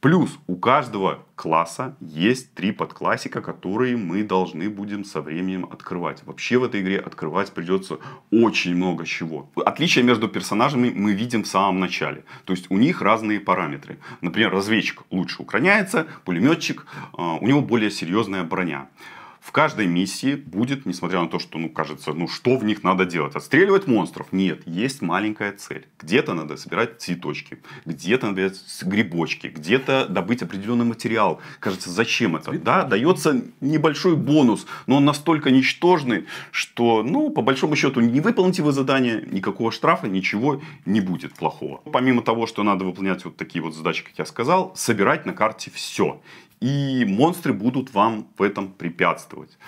Плюс 0.01 0.39
у 0.47 0.55
каждого 0.55 1.27
класса 1.35 1.97
есть 2.01 2.55
три 2.55 2.71
подклассика, 2.71 3.43
которые 3.43 3.97
мы 3.97 4.23
должны 4.23 4.71
будем 4.71 5.05
со 5.05 5.21
временем 5.21 5.67
открывать. 5.69 6.23
Вообще 6.25 6.57
в 6.59 6.65
этой 6.65 6.83
игре 6.83 7.01
открывать 7.01 7.51
придется 7.51 7.99
очень 8.31 8.77
много 8.77 9.05
чего. 9.05 9.51
Отличие 9.57 10.05
между 10.05 10.29
персонажами 10.29 10.93
мы 10.95 11.15
видим 11.15 11.43
в 11.43 11.49
самом 11.49 11.81
начале. 11.81 12.23
То 12.45 12.53
есть 12.53 12.71
у 12.71 12.79
них 12.79 13.03
разные 13.03 13.41
параметры. 13.41 13.99
Например, 14.21 14.53
разведчик 14.53 15.03
лучше 15.11 15.43
укроняется, 15.43 16.07
пулеметчик, 16.25 16.87
э, 16.87 17.21
у 17.21 17.45
него 17.45 17.61
более 17.61 17.91
серьезная 17.91 18.45
броня. 18.45 18.87
В 19.49 19.51
каждой 19.51 19.87
миссии 19.87 20.35
будет, 20.35 20.85
несмотря 20.85 21.23
на 21.23 21.27
то, 21.27 21.39
что, 21.39 21.59
ну, 21.59 21.71
кажется, 21.71 22.13
ну, 22.13 22.29
что 22.29 22.59
в 22.59 22.65
них 22.65 22.83
надо 22.83 23.07
делать? 23.07 23.35
Отстреливать 23.35 23.87
монстров? 23.87 24.27
Нет, 24.31 24.61
есть 24.67 25.01
маленькая 25.01 25.53
цель. 25.53 25.87
Где-то 25.99 26.35
надо 26.35 26.59
собирать 26.59 27.01
цветочки, 27.01 27.59
где-то 27.87 28.27
надо 28.27 28.53
грибочки, 28.83 29.47
где-то 29.47 30.07
добыть 30.07 30.43
определенный 30.43 30.85
материал. 30.85 31.41
Кажется, 31.61 31.89
зачем 31.89 32.37
это? 32.37 32.53
Да, 32.59 32.85
дается 32.85 33.43
небольшой 33.63 34.17
бонус, 34.17 34.67
но 34.87 34.97
он 34.97 35.07
настолько 35.07 35.51
ничтожный, 35.51 36.27
что, 36.51 37.03
ну, 37.03 37.31
по 37.31 37.41
большому 37.41 37.75
счету, 37.75 38.01
не 38.01 38.21
выполните 38.21 38.63
вы 38.63 38.73
задание, 38.73 39.27
никакого 39.31 39.73
штрафа, 39.73 40.09
ничего 40.09 40.61
не 40.85 41.01
будет 41.01 41.33
плохого. 41.33 41.81
Помимо 41.91 42.21
того, 42.21 42.47
что 42.47 42.63
надо 42.65 42.85
выполнять 42.85 43.25
вот 43.25 43.39
такие 43.39 43.63
вот 43.63 43.75
задачи, 43.75 44.05
как 44.05 44.13
я 44.19 44.27
сказал, 44.27 44.75
собирать 44.77 45.25
на 45.25 45.33
карте 45.33 45.71
все. 45.75 46.21
И 46.61 47.05
монстры 47.07 47.53
будут 47.53 47.95
вам 47.95 48.27
в 48.37 48.43
этом 48.43 48.73
препятствовать. 48.73 49.59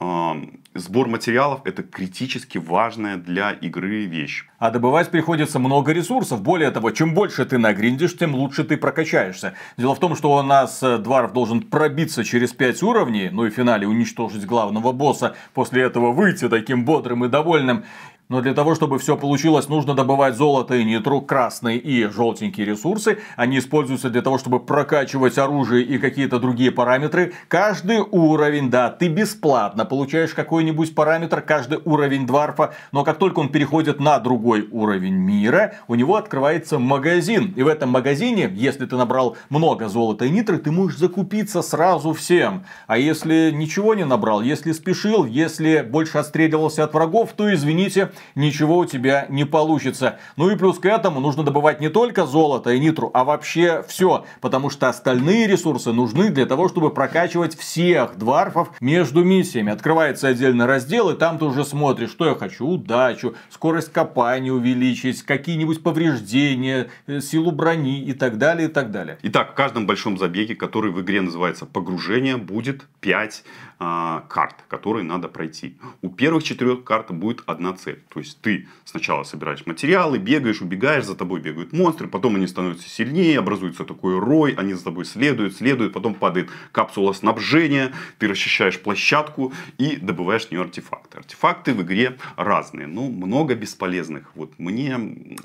А, 0.00 0.36
Сбор 0.74 1.08
материалов 1.08 1.62
это 1.64 1.82
критически 1.82 2.58
важная 2.58 3.16
для 3.16 3.50
игры 3.50 4.04
вещь. 4.06 4.46
А 4.58 4.70
добывать 4.70 5.10
приходится 5.10 5.58
много 5.58 5.92
ресурсов. 5.92 6.42
Более 6.42 6.70
того, 6.70 6.92
чем 6.92 7.12
больше 7.12 7.44
ты 7.44 7.58
нагриндишь, 7.58 8.16
тем 8.16 8.36
лучше 8.36 8.62
ты 8.62 8.76
прокачаешься. 8.76 9.54
Дело 9.76 9.96
в 9.96 9.98
том, 9.98 10.14
что 10.14 10.32
у 10.32 10.42
нас 10.42 10.80
э, 10.82 10.98
Дварф 10.98 11.32
должен 11.32 11.62
пробиться 11.62 12.22
через 12.22 12.52
5 12.52 12.82
уровней, 12.84 13.30
ну 13.30 13.46
и 13.46 13.50
в 13.50 13.54
финале 13.54 13.88
уничтожить 13.88 14.46
главного 14.46 14.92
босса, 14.92 15.34
после 15.54 15.82
этого 15.82 16.12
выйти 16.12 16.48
таким 16.48 16.84
бодрым 16.84 17.24
и 17.24 17.28
довольным. 17.28 17.84
Но 18.30 18.40
для 18.40 18.54
того, 18.54 18.76
чтобы 18.76 19.00
все 19.00 19.16
получилось, 19.16 19.68
нужно 19.68 19.94
добывать 19.94 20.36
золото 20.36 20.76
и 20.76 20.84
нитру, 20.84 21.20
красные 21.20 21.78
и 21.78 22.04
желтенькие 22.06 22.64
ресурсы. 22.64 23.18
Они 23.34 23.58
используются 23.58 24.08
для 24.08 24.22
того, 24.22 24.38
чтобы 24.38 24.60
прокачивать 24.60 25.36
оружие 25.36 25.84
и 25.84 25.98
какие-то 25.98 26.38
другие 26.38 26.70
параметры. 26.70 27.32
Каждый 27.48 27.98
уровень, 27.98 28.70
да, 28.70 28.88
ты 28.88 29.08
бесплатно 29.08 29.84
получаешь 29.84 30.32
какой-нибудь 30.32 30.94
параметр, 30.94 31.40
каждый 31.40 31.80
уровень 31.84 32.24
дварфа. 32.24 32.72
Но 32.92 33.02
как 33.02 33.18
только 33.18 33.40
он 33.40 33.48
переходит 33.48 33.98
на 33.98 34.20
другой 34.20 34.68
уровень 34.70 35.16
мира, 35.16 35.74
у 35.88 35.96
него 35.96 36.14
открывается 36.14 36.78
магазин. 36.78 37.52
И 37.56 37.64
в 37.64 37.66
этом 37.66 37.90
магазине, 37.90 38.48
если 38.54 38.86
ты 38.86 38.94
набрал 38.94 39.36
много 39.48 39.88
золота 39.88 40.26
и 40.26 40.30
нитры, 40.30 40.58
ты 40.58 40.70
можешь 40.70 41.00
закупиться 41.00 41.62
сразу 41.62 42.12
всем. 42.12 42.64
А 42.86 42.96
если 42.96 43.50
ничего 43.50 43.94
не 43.94 44.04
набрал, 44.04 44.40
если 44.40 44.70
спешил, 44.70 45.24
если 45.24 45.80
больше 45.80 46.18
отстреливался 46.18 46.84
от 46.84 46.94
врагов, 46.94 47.32
то 47.36 47.52
извините, 47.52 48.12
ничего 48.34 48.78
у 48.78 48.84
тебя 48.84 49.26
не 49.28 49.44
получится. 49.44 50.18
Ну 50.36 50.50
и 50.50 50.56
плюс 50.56 50.78
к 50.78 50.86
этому 50.86 51.20
нужно 51.20 51.42
добывать 51.42 51.80
не 51.80 51.88
только 51.88 52.26
золото 52.26 52.70
и 52.70 52.78
нитру, 52.78 53.10
а 53.14 53.24
вообще 53.24 53.84
все. 53.86 54.24
Потому 54.40 54.70
что 54.70 54.88
остальные 54.88 55.46
ресурсы 55.46 55.92
нужны 55.92 56.30
для 56.30 56.46
того, 56.46 56.68
чтобы 56.68 56.90
прокачивать 56.90 57.56
всех 57.56 58.16
дварфов 58.16 58.70
между 58.80 59.24
миссиями. 59.24 59.72
Открывается 59.72 60.28
отдельный 60.28 60.66
раздел, 60.66 61.10
и 61.10 61.16
там 61.16 61.38
ты 61.38 61.44
уже 61.44 61.64
смотришь, 61.64 62.10
что 62.10 62.26
я 62.26 62.34
хочу. 62.34 62.66
Удачу, 62.66 63.34
скорость 63.50 63.92
копания 63.92 64.52
увеличить, 64.52 65.22
какие-нибудь 65.22 65.82
повреждения, 65.82 66.88
э, 67.06 67.20
силу 67.20 67.50
брони 67.50 68.02
и 68.02 68.12
так 68.12 68.38
далее, 68.38 68.68
и 68.68 68.72
так 68.72 68.90
далее. 68.90 69.18
Итак, 69.22 69.52
в 69.52 69.54
каждом 69.54 69.86
большом 69.86 70.18
забеге, 70.18 70.54
который 70.54 70.90
в 70.90 71.00
игре 71.00 71.20
называется 71.20 71.66
погружение, 71.66 72.36
будет 72.36 72.86
5 73.00 73.44
а, 73.82 74.26
карт, 74.28 74.56
которые 74.68 75.04
надо 75.04 75.28
пройти. 75.28 75.78
У 76.02 76.10
первых 76.10 76.44
четырех 76.44 76.84
карт 76.84 77.10
будет 77.12 77.42
одна 77.46 77.72
цель. 77.72 78.04
То 78.12 78.20
есть 78.20 78.38
ты 78.42 78.68
сначала 78.84 79.24
собираешь 79.24 79.64
материалы, 79.64 80.18
бегаешь, 80.18 80.60
убегаешь, 80.60 81.06
за 81.06 81.16
тобой 81.16 81.40
бегают 81.40 81.72
монстры, 81.72 82.06
потом 82.06 82.36
они 82.36 82.46
становятся 82.46 82.90
сильнее, 82.90 83.38
образуется 83.38 83.84
такой 83.84 84.18
рой, 84.18 84.52
они 84.52 84.74
за 84.74 84.84
тобой 84.84 85.06
следуют, 85.06 85.56
следуют, 85.56 85.94
потом 85.94 86.12
падает 86.12 86.50
капсула 86.72 87.14
снабжения, 87.14 87.92
ты 88.18 88.28
расчищаешь 88.28 88.78
площадку 88.78 89.54
и 89.78 89.96
добываешь 89.96 90.46
в 90.46 90.50
нее 90.50 90.60
артефакты. 90.60 91.16
Артефакты 91.16 91.72
в 91.72 91.80
игре 91.80 92.18
разные, 92.36 92.86
но 92.86 93.08
много 93.08 93.54
бесполезных. 93.54 94.30
Вот 94.34 94.58
мне, 94.58 94.98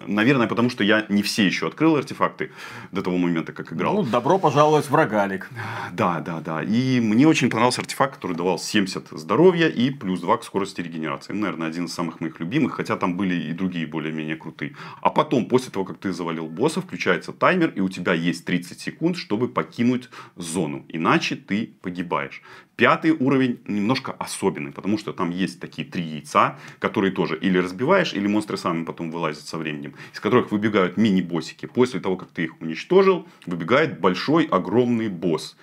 наверное, 0.06 0.48
потому 0.48 0.70
что 0.70 0.84
я 0.84 1.06
не 1.08 1.24
все 1.24 1.46
еще 1.46 1.68
открыл 1.68 1.96
артефакты 1.96 2.52
до 2.92 3.02
того 3.02 3.18
момента, 3.18 3.54
как 3.54 3.72
играл. 3.72 3.96
Ну, 3.96 4.04
добро 4.04 4.38
пожаловать 4.40 4.90
в 4.90 4.94
рогалик. 4.94 5.50
Да, 5.94 6.20
да, 6.20 6.42
да. 6.42 6.62
И 6.62 7.00
мне 7.00 7.26
очень 7.26 7.50
понравился 7.50 7.80
артефакт, 7.80 8.25
который 8.26 8.38
давал 8.38 8.58
70 8.58 9.10
здоровья 9.12 9.68
и 9.68 9.92
плюс 9.92 10.20
2 10.20 10.38
к 10.38 10.44
скорости 10.44 10.82
регенерации. 10.82 11.34
Наверное, 11.34 11.68
один 11.68 11.86
из 11.86 11.94
самых 11.94 12.22
моих 12.22 12.40
любимых, 12.40 12.74
хотя 12.74 12.98
там 12.98 13.18
были 13.18 13.36
и 13.36 13.54
другие 13.54 13.86
более-менее 13.86 14.36
крутые. 14.36 14.76
А 15.02 15.12
потом, 15.12 15.46
после 15.46 15.72
того, 15.72 15.86
как 15.86 16.00
ты 16.00 16.12
завалил 16.12 16.48
босса, 16.48 16.82
включается 16.82 17.34
таймер, 17.34 17.74
и 17.76 17.82
у 17.82 17.90
тебя 17.90 18.14
есть 18.14 18.44
30 18.46 18.80
секунд, 18.80 19.18
чтобы 19.18 19.48
покинуть 19.48 20.10
зону. 20.36 20.86
Иначе 20.90 21.36
ты 21.36 21.76
погибаешь. 21.84 22.42
Пятый 22.76 23.12
уровень 23.12 23.60
немножко 23.68 24.12
особенный, 24.12 24.72
потому 24.72 24.98
что 24.98 25.14
там 25.14 25.30
есть 25.30 25.60
такие 25.60 25.88
три 25.88 26.04
яйца, 26.04 26.58
которые 26.80 27.12
тоже 27.12 27.38
или 27.38 27.60
разбиваешь, 27.60 28.14
или 28.14 28.26
монстры 28.26 28.58
сами 28.58 28.86
потом 28.86 29.12
вылазят 29.12 29.48
со 29.48 29.60
временем, 29.60 29.94
из 30.14 30.20
которых 30.20 30.52
выбегают 30.52 30.98
мини-боссики. 30.98 31.68
После 31.68 32.00
того, 32.00 32.18
как 32.18 32.30
ты 32.32 32.46
их 32.46 32.60
уничтожил, 32.60 33.28
выбегает 33.46 34.00
большой, 34.00 34.46
огромный 34.46 35.10
босс. 35.10 35.56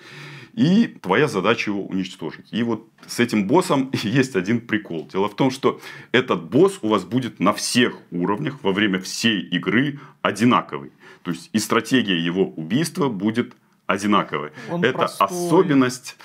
И 0.55 0.87
твоя 0.87 1.29
задача 1.29 1.71
его 1.71 1.85
уничтожить. 1.85 2.47
И 2.51 2.63
вот 2.63 2.89
с 3.07 3.21
этим 3.21 3.47
боссом 3.47 3.91
есть 4.03 4.37
один 4.37 4.61
прикол. 4.61 5.09
Дело 5.11 5.29
в 5.29 5.37
том, 5.37 5.51
что 5.51 5.81
этот 6.13 6.51
босс 6.51 6.79
у 6.83 6.89
вас 6.89 7.05
будет 7.05 7.41
на 7.41 7.53
всех 7.53 7.97
уровнях 8.11 8.63
во 8.63 8.73
время 8.73 9.01
всей 9.01 9.41
игры 9.41 10.01
одинаковый. 10.21 10.93
То 11.23 11.31
есть 11.31 11.49
и 11.53 11.59
стратегия 11.59 12.19
его 12.19 12.45
убийства 12.45 13.09
будет 13.09 13.55
одинаковый. 13.93 14.51
Он 14.71 14.85
Это 14.85 14.99
простой. 14.99 15.27
особенность. 15.27 16.17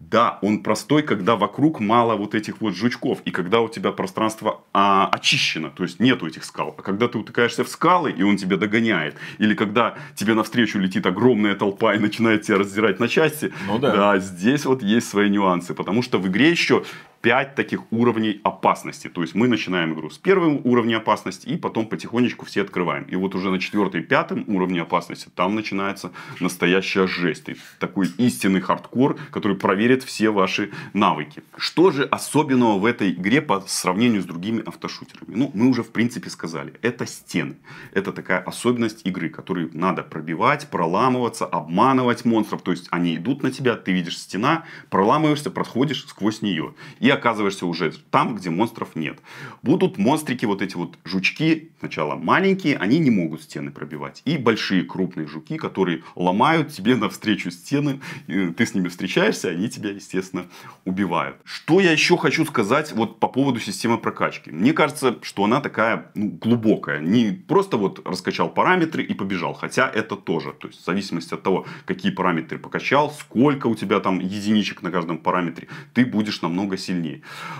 Да, 0.00 0.38
он 0.42 0.62
простой, 0.62 1.02
когда 1.02 1.36
вокруг 1.36 1.80
мало 1.80 2.16
вот 2.16 2.34
этих 2.34 2.60
вот 2.60 2.74
жучков. 2.74 3.20
И 3.24 3.30
когда 3.30 3.60
у 3.60 3.68
тебя 3.68 3.92
пространство 3.92 4.62
а, 4.72 5.08
очищено. 5.12 5.70
То 5.70 5.82
есть 5.82 6.00
нету 6.00 6.26
этих 6.26 6.44
скал. 6.44 6.74
А 6.78 6.82
когда 6.82 7.08
ты 7.08 7.18
утыкаешься 7.18 7.64
в 7.64 7.68
скалы, 7.68 8.10
и 8.10 8.22
он 8.22 8.36
тебя 8.36 8.56
догоняет. 8.56 9.16
Или 9.38 9.54
когда 9.54 9.94
тебе 10.14 10.34
навстречу 10.34 10.78
летит 10.78 11.06
огромная 11.06 11.54
толпа 11.54 11.94
и 11.94 11.98
начинает 11.98 12.42
тебя 12.42 12.58
раздирать 12.58 13.00
на 13.00 13.08
части. 13.08 13.52
Ну 13.66 13.78
да. 13.78 13.92
Да, 13.94 14.18
здесь 14.18 14.64
вот 14.64 14.82
есть 14.82 15.08
свои 15.08 15.28
нюансы. 15.28 15.74
Потому 15.74 16.02
что 16.02 16.18
в 16.18 16.26
игре 16.28 16.50
еще 16.50 16.84
5 17.26 17.56
таких 17.56 17.80
уровней 17.90 18.40
опасности. 18.44 19.08
То 19.08 19.22
есть 19.22 19.34
мы 19.34 19.48
начинаем 19.48 19.94
игру 19.94 20.10
с 20.10 20.16
первого 20.16 20.60
уровня 20.62 20.98
опасности 20.98 21.48
и 21.48 21.56
потом 21.56 21.86
потихонечку 21.86 22.46
все 22.46 22.62
открываем. 22.62 23.02
И 23.10 23.16
вот 23.16 23.34
уже 23.34 23.50
на 23.50 23.58
четвертом 23.58 24.02
и 24.02 24.04
пятом 24.04 24.44
уровне 24.46 24.80
опасности 24.80 25.28
там 25.34 25.56
начинается 25.56 26.12
настоящая 26.38 27.08
жесть. 27.08 27.48
И 27.48 27.56
Такой 27.80 28.06
истинный 28.18 28.60
хардкор, 28.60 29.18
который 29.32 29.56
проверит 29.56 30.04
все 30.04 30.30
ваши 30.30 30.70
навыки. 30.92 31.42
Что 31.56 31.90
же 31.90 32.04
особенного 32.04 32.78
в 32.78 32.84
этой 32.84 33.10
игре 33.10 33.42
по 33.42 33.60
сравнению 33.66 34.22
с 34.22 34.24
другими 34.24 34.62
автошутерами? 34.64 35.34
Ну, 35.34 35.50
мы 35.52 35.66
уже 35.66 35.82
в 35.82 35.90
принципе 35.90 36.30
сказали. 36.30 36.74
Это 36.80 37.06
стены. 37.06 37.56
Это 37.92 38.12
такая 38.12 38.38
особенность 38.38 39.04
игры, 39.04 39.30
которую 39.30 39.70
надо 39.72 40.04
пробивать, 40.04 40.70
проламываться, 40.70 41.44
обманывать 41.44 42.24
монстров. 42.24 42.62
То 42.62 42.70
есть 42.70 42.86
они 42.92 43.16
идут 43.16 43.42
на 43.42 43.50
тебя, 43.50 43.74
ты 43.74 43.90
видишь 43.90 44.16
стена, 44.16 44.64
проламываешься, 44.90 45.50
проходишь 45.50 46.06
сквозь 46.06 46.40
нее. 46.40 46.72
И 47.00 47.15
оказываешься 47.16 47.66
уже 47.66 47.92
там, 48.10 48.36
где 48.36 48.50
монстров 48.50 48.94
нет. 48.94 49.18
Будут 49.62 49.98
монстрики, 49.98 50.44
вот 50.46 50.62
эти 50.62 50.76
вот 50.76 50.98
жучки, 51.04 51.70
сначала 51.80 52.14
маленькие, 52.14 52.76
они 52.76 52.98
не 52.98 53.10
могут 53.10 53.42
стены 53.42 53.70
пробивать. 53.70 54.22
И 54.24 54.38
большие 54.38 54.84
крупные 54.84 55.26
жуки, 55.26 55.56
которые 55.56 56.02
ломают 56.14 56.72
тебе 56.72 56.96
навстречу 56.96 57.50
стены. 57.50 58.00
Ты 58.26 58.66
с 58.66 58.74
ними 58.74 58.88
встречаешься, 58.88 59.48
они 59.48 59.68
тебя, 59.68 59.90
естественно, 59.90 60.46
убивают. 60.84 61.36
Что 61.44 61.80
я 61.80 61.92
еще 61.92 62.16
хочу 62.16 62.44
сказать 62.44 62.92
вот 62.92 63.20
по 63.20 63.28
поводу 63.28 63.60
системы 63.60 63.98
прокачки. 63.98 64.50
Мне 64.50 64.72
кажется, 64.72 65.18
что 65.22 65.44
она 65.44 65.60
такая 65.60 66.10
ну, 66.14 66.28
глубокая. 66.28 67.00
Не 67.00 67.32
просто 67.32 67.76
вот 67.76 68.06
раскачал 68.06 68.48
параметры 68.48 69.02
и 69.02 69.14
побежал. 69.14 69.54
Хотя 69.54 69.88
это 69.88 70.16
тоже. 70.16 70.52
То 70.52 70.68
есть 70.68 70.80
в 70.80 70.84
зависимости 70.84 71.34
от 71.34 71.42
того, 71.42 71.66
какие 71.84 72.12
параметры 72.12 72.58
покачал, 72.58 73.10
сколько 73.10 73.66
у 73.66 73.74
тебя 73.74 74.00
там 74.00 74.20
единичек 74.20 74.82
на 74.82 74.90
каждом 74.90 75.18
параметре, 75.18 75.68
ты 75.94 76.04
будешь 76.04 76.42
намного 76.42 76.76
сильнее. 76.76 76.95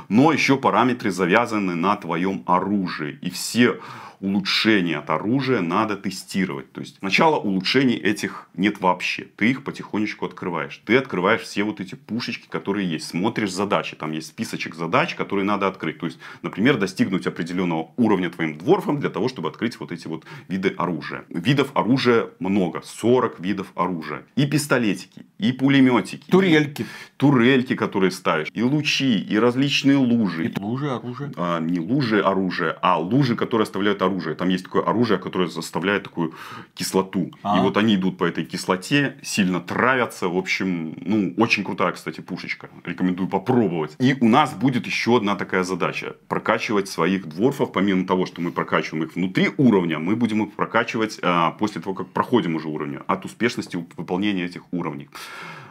Но 0.09 0.33
еще 0.33 0.57
параметры 0.57 1.11
завязаны 1.11 1.75
на 1.75 1.97
твоем 1.97 2.43
оружии. 2.47 3.19
И 3.23 3.31
все 3.31 3.81
улучшения 4.21 4.99
от 4.99 5.11
оружия 5.11 5.61
надо 5.61 5.97
тестировать. 5.97 6.73
То 6.73 6.81
есть 6.81 6.97
сначала 6.99 7.37
улучшений 7.37 7.97
этих 7.97 8.49
нет 8.55 8.81
вообще. 8.81 9.29
Ты 9.37 9.51
их 9.51 9.65
потихонечку 9.65 10.27
открываешь. 10.27 10.81
Ты 10.85 10.97
открываешь 10.97 11.43
все 11.43 11.65
вот 11.65 11.81
эти 11.81 11.95
пушечки, 11.95 12.47
которые 12.49 12.89
есть. 12.89 13.09
Смотришь 13.09 13.53
задачи. 13.53 13.97
Там 13.97 14.13
есть 14.13 14.29
списочек 14.29 14.75
задач, 14.75 15.15
которые 15.15 15.45
надо 15.45 15.67
открыть. 15.67 15.99
То 15.99 16.07
есть, 16.07 16.19
например, 16.43 16.79
достигнуть 16.79 17.27
определенного 17.27 17.91
уровня 17.97 18.31
твоим 18.31 18.59
дворфом 18.59 19.01
для 19.01 19.11
того, 19.11 19.29
чтобы 19.29 19.49
открыть 19.49 19.79
вот 19.81 19.93
эти 19.93 20.07
вот 20.07 20.25
виды 20.49 20.75
оружия. 20.77 21.25
Видов 21.29 21.71
оружия 21.75 22.31
много. 22.39 22.83
40 22.85 23.41
видов 23.41 23.73
оружия. 23.75 24.23
И 24.37 24.47
пистолетики, 24.47 25.27
и 25.39 25.53
пулеметики. 25.53 26.31
Турельки. 26.31 26.83
и 26.83 26.87
турельки, 27.17 27.75
которые 27.75 28.11
ставишь. 28.11 28.49
И 28.53 28.63
лучи, 28.63 29.19
и 29.19 29.39
различные 29.39 29.97
лужи. 29.97 30.47
И 30.47 30.61
лужи 30.61 30.91
оружия. 30.91 31.33
А, 31.37 31.61
не 31.61 31.81
лужи 31.81 32.21
оружия, 32.21 32.77
а 32.83 32.99
лужи, 32.99 33.37
которые 33.37 33.65
оставляют 33.65 34.03
оружие. 34.03 34.06
Там 34.35 34.49
есть 34.49 34.65
такое 34.65 34.83
оружие, 34.83 35.19
которое 35.19 35.49
заставляет 35.49 36.05
такую 36.05 36.35
кислоту. 36.75 37.33
А. 37.43 37.59
И 37.59 37.61
вот 37.61 37.77
они 37.77 37.95
идут 37.95 38.19
по 38.19 38.25
этой 38.25 38.45
кислоте, 38.45 39.17
сильно 39.23 39.61
травятся. 39.61 40.29
В 40.29 40.37
общем, 40.37 40.97
ну, 41.01 41.35
очень 41.37 41.65
крутая, 41.65 41.93
кстати, 41.93 42.21
пушечка. 42.21 42.69
Рекомендую 42.85 43.29
попробовать. 43.29 43.97
И 43.99 44.17
у 44.21 44.29
нас 44.29 44.55
будет 44.55 44.87
еще 44.87 45.17
одна 45.17 45.37
такая 45.37 45.65
задача. 45.65 46.17
Прокачивать 46.29 46.89
своих 46.89 47.27
дворфов. 47.27 47.73
Помимо 47.73 48.07
того, 48.07 48.27
что 48.27 48.41
мы 48.41 48.53
прокачиваем 48.53 49.05
их 49.05 49.15
внутри 49.15 49.51
уровня, 49.57 49.99
мы 49.99 50.17
будем 50.17 50.45
их 50.45 50.55
прокачивать 50.55 51.19
а, 51.23 51.53
после 51.53 51.81
того, 51.81 51.95
как 51.95 52.09
проходим 52.09 52.55
уже 52.55 52.69
уровни. 52.69 53.01
От 53.07 53.25
успешности 53.25 53.77
выполнения 53.97 54.45
этих 54.45 54.63
уровней. 54.73 55.09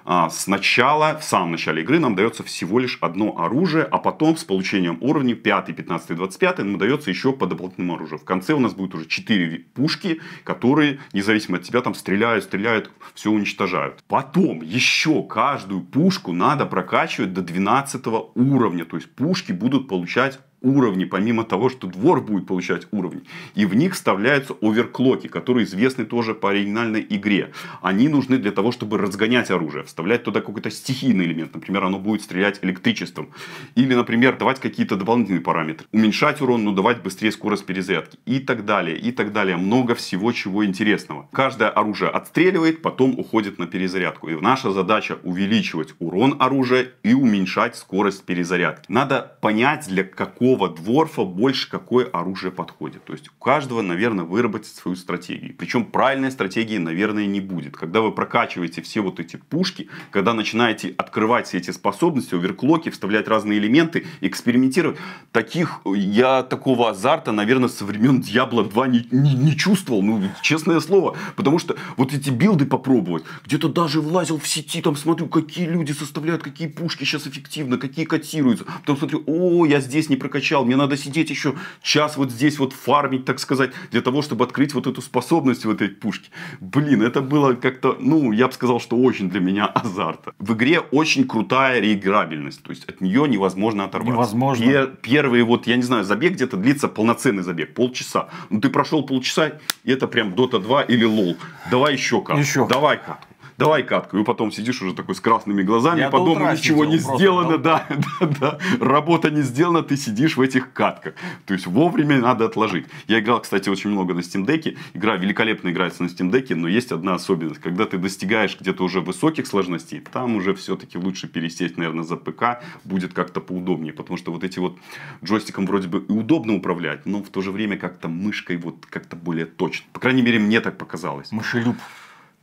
А, 0.07 0.29
Сначала, 0.29 1.17
в 1.19 1.23
самом 1.23 1.53
начале 1.53 1.81
игры 1.81 1.97
нам 1.97 2.15
дается 2.15 2.43
всего 2.43 2.77
лишь 2.77 2.99
одно 3.01 3.39
оружие, 3.39 3.83
а 3.85 3.97
потом 3.97 4.37
с 4.37 4.43
получением 4.43 4.99
уровней 5.01 5.33
5, 5.33 5.75
15, 5.75 6.15
25 6.15 6.59
нам 6.59 6.77
дается 6.77 7.09
еще 7.09 7.33
по 7.33 7.47
дополнительному 7.47 7.95
оружию. 7.95 8.19
В 8.19 8.23
конце 8.23 8.53
у 8.53 8.59
нас 8.59 8.75
будет 8.75 8.93
уже 8.93 9.07
4 9.07 9.65
пушки, 9.73 10.21
которые, 10.43 10.99
независимо 11.11 11.57
от 11.57 11.63
тебя, 11.63 11.81
там 11.81 11.95
стреляют, 11.95 12.43
стреляют, 12.43 12.91
все 13.15 13.31
уничтожают. 13.31 14.03
Потом 14.07 14.61
еще 14.61 15.23
каждую 15.23 15.81
пушку 15.81 16.33
надо 16.33 16.67
прокачивать 16.67 17.33
до 17.33 17.41
12 17.41 18.05
уровня. 18.35 18.85
То 18.85 18.97
есть 18.97 19.09
пушки 19.15 19.53
будут 19.53 19.87
получать 19.87 20.39
уровни, 20.65 21.05
помимо 21.05 21.43
того, 21.43 21.69
что 21.69 21.87
двор 21.87 22.21
будет 22.21 22.47
получать 22.47 22.87
уровни. 22.91 23.21
И 23.53 23.65
в 23.65 23.75
них 23.75 23.93
вставляются 23.93 24.55
оверклоки, 24.61 25.27
которые 25.27 25.65
известны 25.65 26.05
тоже 26.05 26.33
по 26.33 26.49
оригинальной 26.49 27.05
игре. 27.07 27.51
Они 27.81 28.09
нужны 28.09 28.37
для 28.37 28.51
того, 28.51 28.71
чтобы 28.71 28.97
разгонять 28.97 29.51
оружие, 29.51 29.83
вставлять 29.83 30.23
туда 30.23 30.41
какой-то 30.41 30.71
стихийный 30.71 31.25
элемент. 31.25 31.53
Например, 31.53 31.83
оно 31.83 31.99
будет 31.99 32.23
стрелять 32.23 32.59
электричеством. 32.63 33.29
Или, 33.75 33.93
например, 33.93 34.37
давать 34.37 34.59
какие-то 34.59 34.95
дополнительные 34.95 35.41
параметры. 35.41 35.87
Уменьшать 35.91 36.41
урон, 36.41 36.63
но 36.63 36.71
давать 36.71 37.03
быстрее 37.03 37.31
скорость 37.31 37.65
перезарядки. 37.65 38.17
И 38.25 38.39
так 38.39 38.65
далее, 38.65 38.97
и 38.97 39.11
так 39.11 39.31
далее. 39.31 39.57
Много 39.57 39.93
всего 39.93 40.31
чего 40.31 40.65
интересного. 40.65 41.29
Каждое 41.31 41.69
оружие 41.69 42.09
отстреливает, 42.09 42.81
потом 42.81 43.19
уходит 43.19 43.59
на 43.59 43.67
перезарядку. 43.67 44.29
И 44.29 44.41
наша 44.41 44.71
задача 44.71 45.17
увеличивать 45.23 45.93
урон 45.99 46.37
оружия 46.39 46.87
и 47.03 47.13
уменьшать 47.13 47.75
скорость 47.75 48.23
перезарядки. 48.23 48.85
Надо 48.87 49.37
понять, 49.41 49.87
для 49.87 50.03
какого 50.03 50.54
дворфа 50.57 51.23
больше 51.23 51.69
какое 51.69 52.05
оружие 52.05 52.51
подходит. 52.51 53.03
То 53.05 53.13
есть 53.13 53.27
у 53.29 53.43
каждого, 53.43 53.81
наверное, 53.81 54.25
выработать 54.25 54.67
свою 54.67 54.95
стратегию. 54.95 55.55
Причем 55.57 55.85
правильной 55.85 56.31
стратегии, 56.31 56.77
наверное, 56.77 57.25
не 57.25 57.41
будет. 57.41 57.75
Когда 57.77 58.01
вы 58.01 58.11
прокачиваете 58.11 58.81
все 58.81 59.01
вот 59.01 59.19
эти 59.19 59.37
пушки, 59.37 59.89
когда 60.11 60.33
начинаете 60.33 60.93
открывать 60.97 61.47
все 61.47 61.57
эти 61.57 61.71
способности, 61.71 62.35
оверклоки, 62.35 62.89
вставлять 62.89 63.27
разные 63.27 63.59
элементы, 63.59 64.05
экспериментировать, 64.21 64.97
таких, 65.31 65.81
я 65.85 66.43
такого 66.43 66.89
азарта, 66.89 67.31
наверное, 67.31 67.69
со 67.69 67.85
времен 67.85 68.21
Diablo 68.21 68.67
2 68.67 68.87
не, 68.87 69.07
не, 69.11 69.33
не 69.33 69.57
чувствовал. 69.57 70.01
Ну, 70.01 70.21
честное 70.41 70.79
слово. 70.79 71.17
Потому 71.35 71.59
что 71.59 71.75
вот 71.97 72.13
эти 72.13 72.29
билды 72.29 72.65
попробовать, 72.65 73.23
где-то 73.45 73.69
даже 73.69 74.01
влазил 74.01 74.39
в 74.39 74.47
сети, 74.47 74.81
там 74.81 74.95
смотрю, 74.95 75.27
какие 75.27 75.67
люди 75.67 75.91
составляют, 75.91 76.43
какие 76.43 76.67
пушки 76.67 77.03
сейчас 77.03 77.27
эффективно, 77.27 77.77
какие 77.77 78.05
котируются. 78.05 78.65
Потом 78.81 78.97
смотрю, 78.97 79.23
о, 79.25 79.65
я 79.65 79.79
здесь 79.79 80.09
не 80.09 80.15
прокачал, 80.15 80.44
мне 80.53 80.75
надо 80.75 80.97
сидеть 80.97 81.29
еще 81.29 81.55
час 81.81 82.17
вот 82.17 82.31
здесь 82.31 82.59
вот 82.59 82.73
фармить, 82.73 83.25
так 83.25 83.39
сказать, 83.39 83.71
для 83.91 84.01
того, 84.01 84.21
чтобы 84.21 84.45
открыть 84.45 84.73
вот 84.73 84.87
эту 84.87 85.01
способность 85.01 85.65
в 85.65 85.69
этой 85.69 85.89
пушке. 85.89 86.29
Блин, 86.59 87.01
это 87.01 87.21
было 87.21 87.53
как-то, 87.53 87.97
ну, 87.99 88.31
я 88.31 88.47
бы 88.47 88.53
сказал, 88.53 88.79
что 88.79 88.97
очень 88.97 89.29
для 89.29 89.39
меня 89.39 89.65
азарта. 89.73 90.33
В 90.39 90.53
игре 90.53 90.79
очень 90.79 91.27
крутая 91.27 91.79
реиграбельность, 91.79 92.63
то 92.63 92.71
есть 92.71 92.85
от 92.85 93.01
нее 93.01 93.27
невозможно 93.27 93.85
оторваться. 93.85 94.13
Невозможно. 94.13 94.63
Пер- 94.63 94.95
первые 95.01 95.43
вот, 95.43 95.67
я 95.67 95.75
не 95.75 95.83
знаю, 95.83 96.03
забег 96.03 96.33
где-то 96.33 96.57
длится 96.57 96.87
полноценный 96.87 97.43
забег, 97.43 97.73
полчаса. 97.73 98.29
Ну, 98.49 98.59
ты 98.61 98.69
прошел 98.69 99.03
полчаса, 99.05 99.53
и 99.83 99.91
это 99.91 100.07
прям 100.07 100.33
Dota 100.33 100.59
2 100.59 100.83
или 100.83 101.05
лол. 101.05 101.37
Давай 101.71 101.93
еще 101.93 102.21
катку. 102.21 102.41
Еще. 102.41 102.67
Давай 102.67 102.97
катку. 102.97 103.27
Давай 103.57 103.83
катку. 103.83 104.17
И 104.17 104.23
потом 104.23 104.51
сидишь 104.51 104.81
уже 104.81 104.93
такой 104.93 105.15
с 105.15 105.21
красными 105.21 105.63
глазами, 105.63 105.99
Я 105.99 106.09
по 106.09 106.19
до 106.19 106.25
дому 106.25 106.35
утра 106.41 106.53
ничего 106.53 106.85
сидел 106.85 106.91
не 106.91 106.97
просто, 106.97 107.17
сделано, 107.17 107.57
да. 107.57 107.87
да, 107.89 108.27
да, 108.27 108.59
да. 108.79 108.85
Работа 108.85 109.31
не 109.31 109.41
сделана, 109.41 109.81
ты 109.81 109.95
сидишь 109.95 110.35
в 110.35 110.41
этих 110.41 110.73
катках. 110.73 111.13
То 111.45 111.53
есть 111.53 111.65
вовремя 111.65 112.19
надо 112.19 112.45
отложить. 112.45 112.85
Я 113.07 113.19
играл, 113.19 113.41
кстати, 113.41 113.69
очень 113.69 113.91
много 113.91 114.13
на 114.13 114.19
Steam 114.19 114.45
Deck. 114.45 114.77
Игра 114.93 115.15
великолепно 115.15 115.69
играется 115.69 116.03
на 116.03 116.07
Steam 116.07 116.31
Deck, 116.31 116.53
но 116.53 116.67
есть 116.67 116.91
одна 116.91 117.15
особенность. 117.15 117.61
Когда 117.61 117.85
ты 117.85 117.97
достигаешь 117.97 118.57
где-то 118.59 118.83
уже 118.83 118.99
высоких 118.99 119.47
сложностей, 119.47 120.01
там 120.01 120.35
уже 120.35 120.53
все-таки 120.53 120.97
лучше 120.97 121.27
пересесть, 121.27 121.77
наверное, 121.77 122.03
за 122.03 122.17
ПК. 122.17 122.61
Будет 122.83 123.13
как-то 123.13 123.39
поудобнее. 123.39 123.93
Потому 123.93 124.17
что 124.17 124.33
вот 124.33 124.43
эти 124.43 124.59
вот 124.59 124.77
джойстиком 125.23 125.65
вроде 125.65 125.87
бы 125.87 125.99
и 125.99 126.11
удобно 126.11 126.55
управлять, 126.55 127.05
но 127.05 127.23
в 127.23 127.29
то 127.29 127.41
же 127.41 127.51
время 127.51 127.77
как-то 127.77 128.09
мышкой 128.09 128.57
вот 128.57 128.85
как-то 128.85 129.15
более 129.15 129.45
точно. 129.45 129.85
По 129.93 129.99
крайней 129.99 130.21
мере, 130.21 130.39
мне 130.39 130.59
так 130.59 130.77
показалось. 130.77 131.31
Мышелюб. 131.31 131.75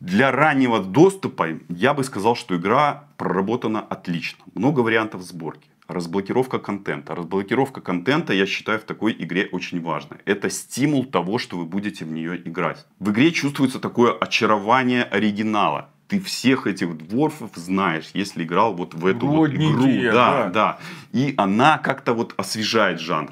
Для 0.03 0.33
раннего 0.33 0.81
доступа 0.81 1.47
я 1.69 1.95
бы 1.95 2.03
сказал, 2.03 2.35
что 2.35 2.57
игра 2.57 3.05
проработана 3.17 3.81
отлично. 3.81 4.43
Много 4.53 4.81
вариантов 4.81 5.23
сборки. 5.23 5.69
Разблокировка 5.87 6.59
контента. 6.59 7.15
Разблокировка 7.15 7.81
контента, 7.81 8.33
я 8.33 8.45
считаю, 8.47 8.81
в 8.81 8.83
такой 8.83 9.15
игре 9.17 9.49
очень 9.53 9.81
важна. 9.81 10.17
Это 10.25 10.51
стимул 10.51 11.05
того, 11.05 11.39
что 11.39 11.57
вы 11.57 11.67
будете 11.67 12.05
в 12.05 12.11
нее 12.11 12.37
играть. 12.37 12.85
В 12.99 13.13
игре 13.13 13.31
чувствуется 13.31 13.79
такое 13.79 14.13
очарование 14.13 15.05
оригинала. 15.05 15.89
Ты 16.09 16.19
всех 16.19 16.67
этих 16.67 16.99
дворфов 16.99 17.51
знаешь, 17.55 18.11
если 18.13 18.43
играл 18.43 18.75
вот 18.75 18.95
в 18.95 19.07
эту 19.07 19.29
вот 19.29 19.51
игру. 19.51 19.87
Да, 20.13 20.13
да. 20.13 20.49
да. 20.49 20.79
И 21.13 21.33
она 21.37 21.79
как-то 21.79 22.13
вот 22.13 22.35
освежает 22.37 22.99
жанр. 22.99 23.31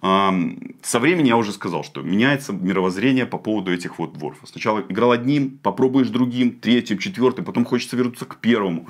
Со 0.00 1.00
временем 1.00 1.24
я 1.24 1.36
уже 1.36 1.52
сказал, 1.52 1.82
что 1.82 2.02
меняется 2.02 2.52
мировоззрение 2.52 3.26
по 3.26 3.36
поводу 3.36 3.72
этих 3.72 3.98
вот 3.98 4.12
дворфов. 4.12 4.48
Сначала 4.48 4.80
играл 4.88 5.10
одним, 5.10 5.58
попробуешь 5.58 6.08
другим, 6.08 6.52
третьим, 6.52 6.98
четвертым, 6.98 7.44
потом 7.44 7.64
хочется 7.64 7.96
вернуться 7.96 8.24
к 8.24 8.36
первому. 8.36 8.86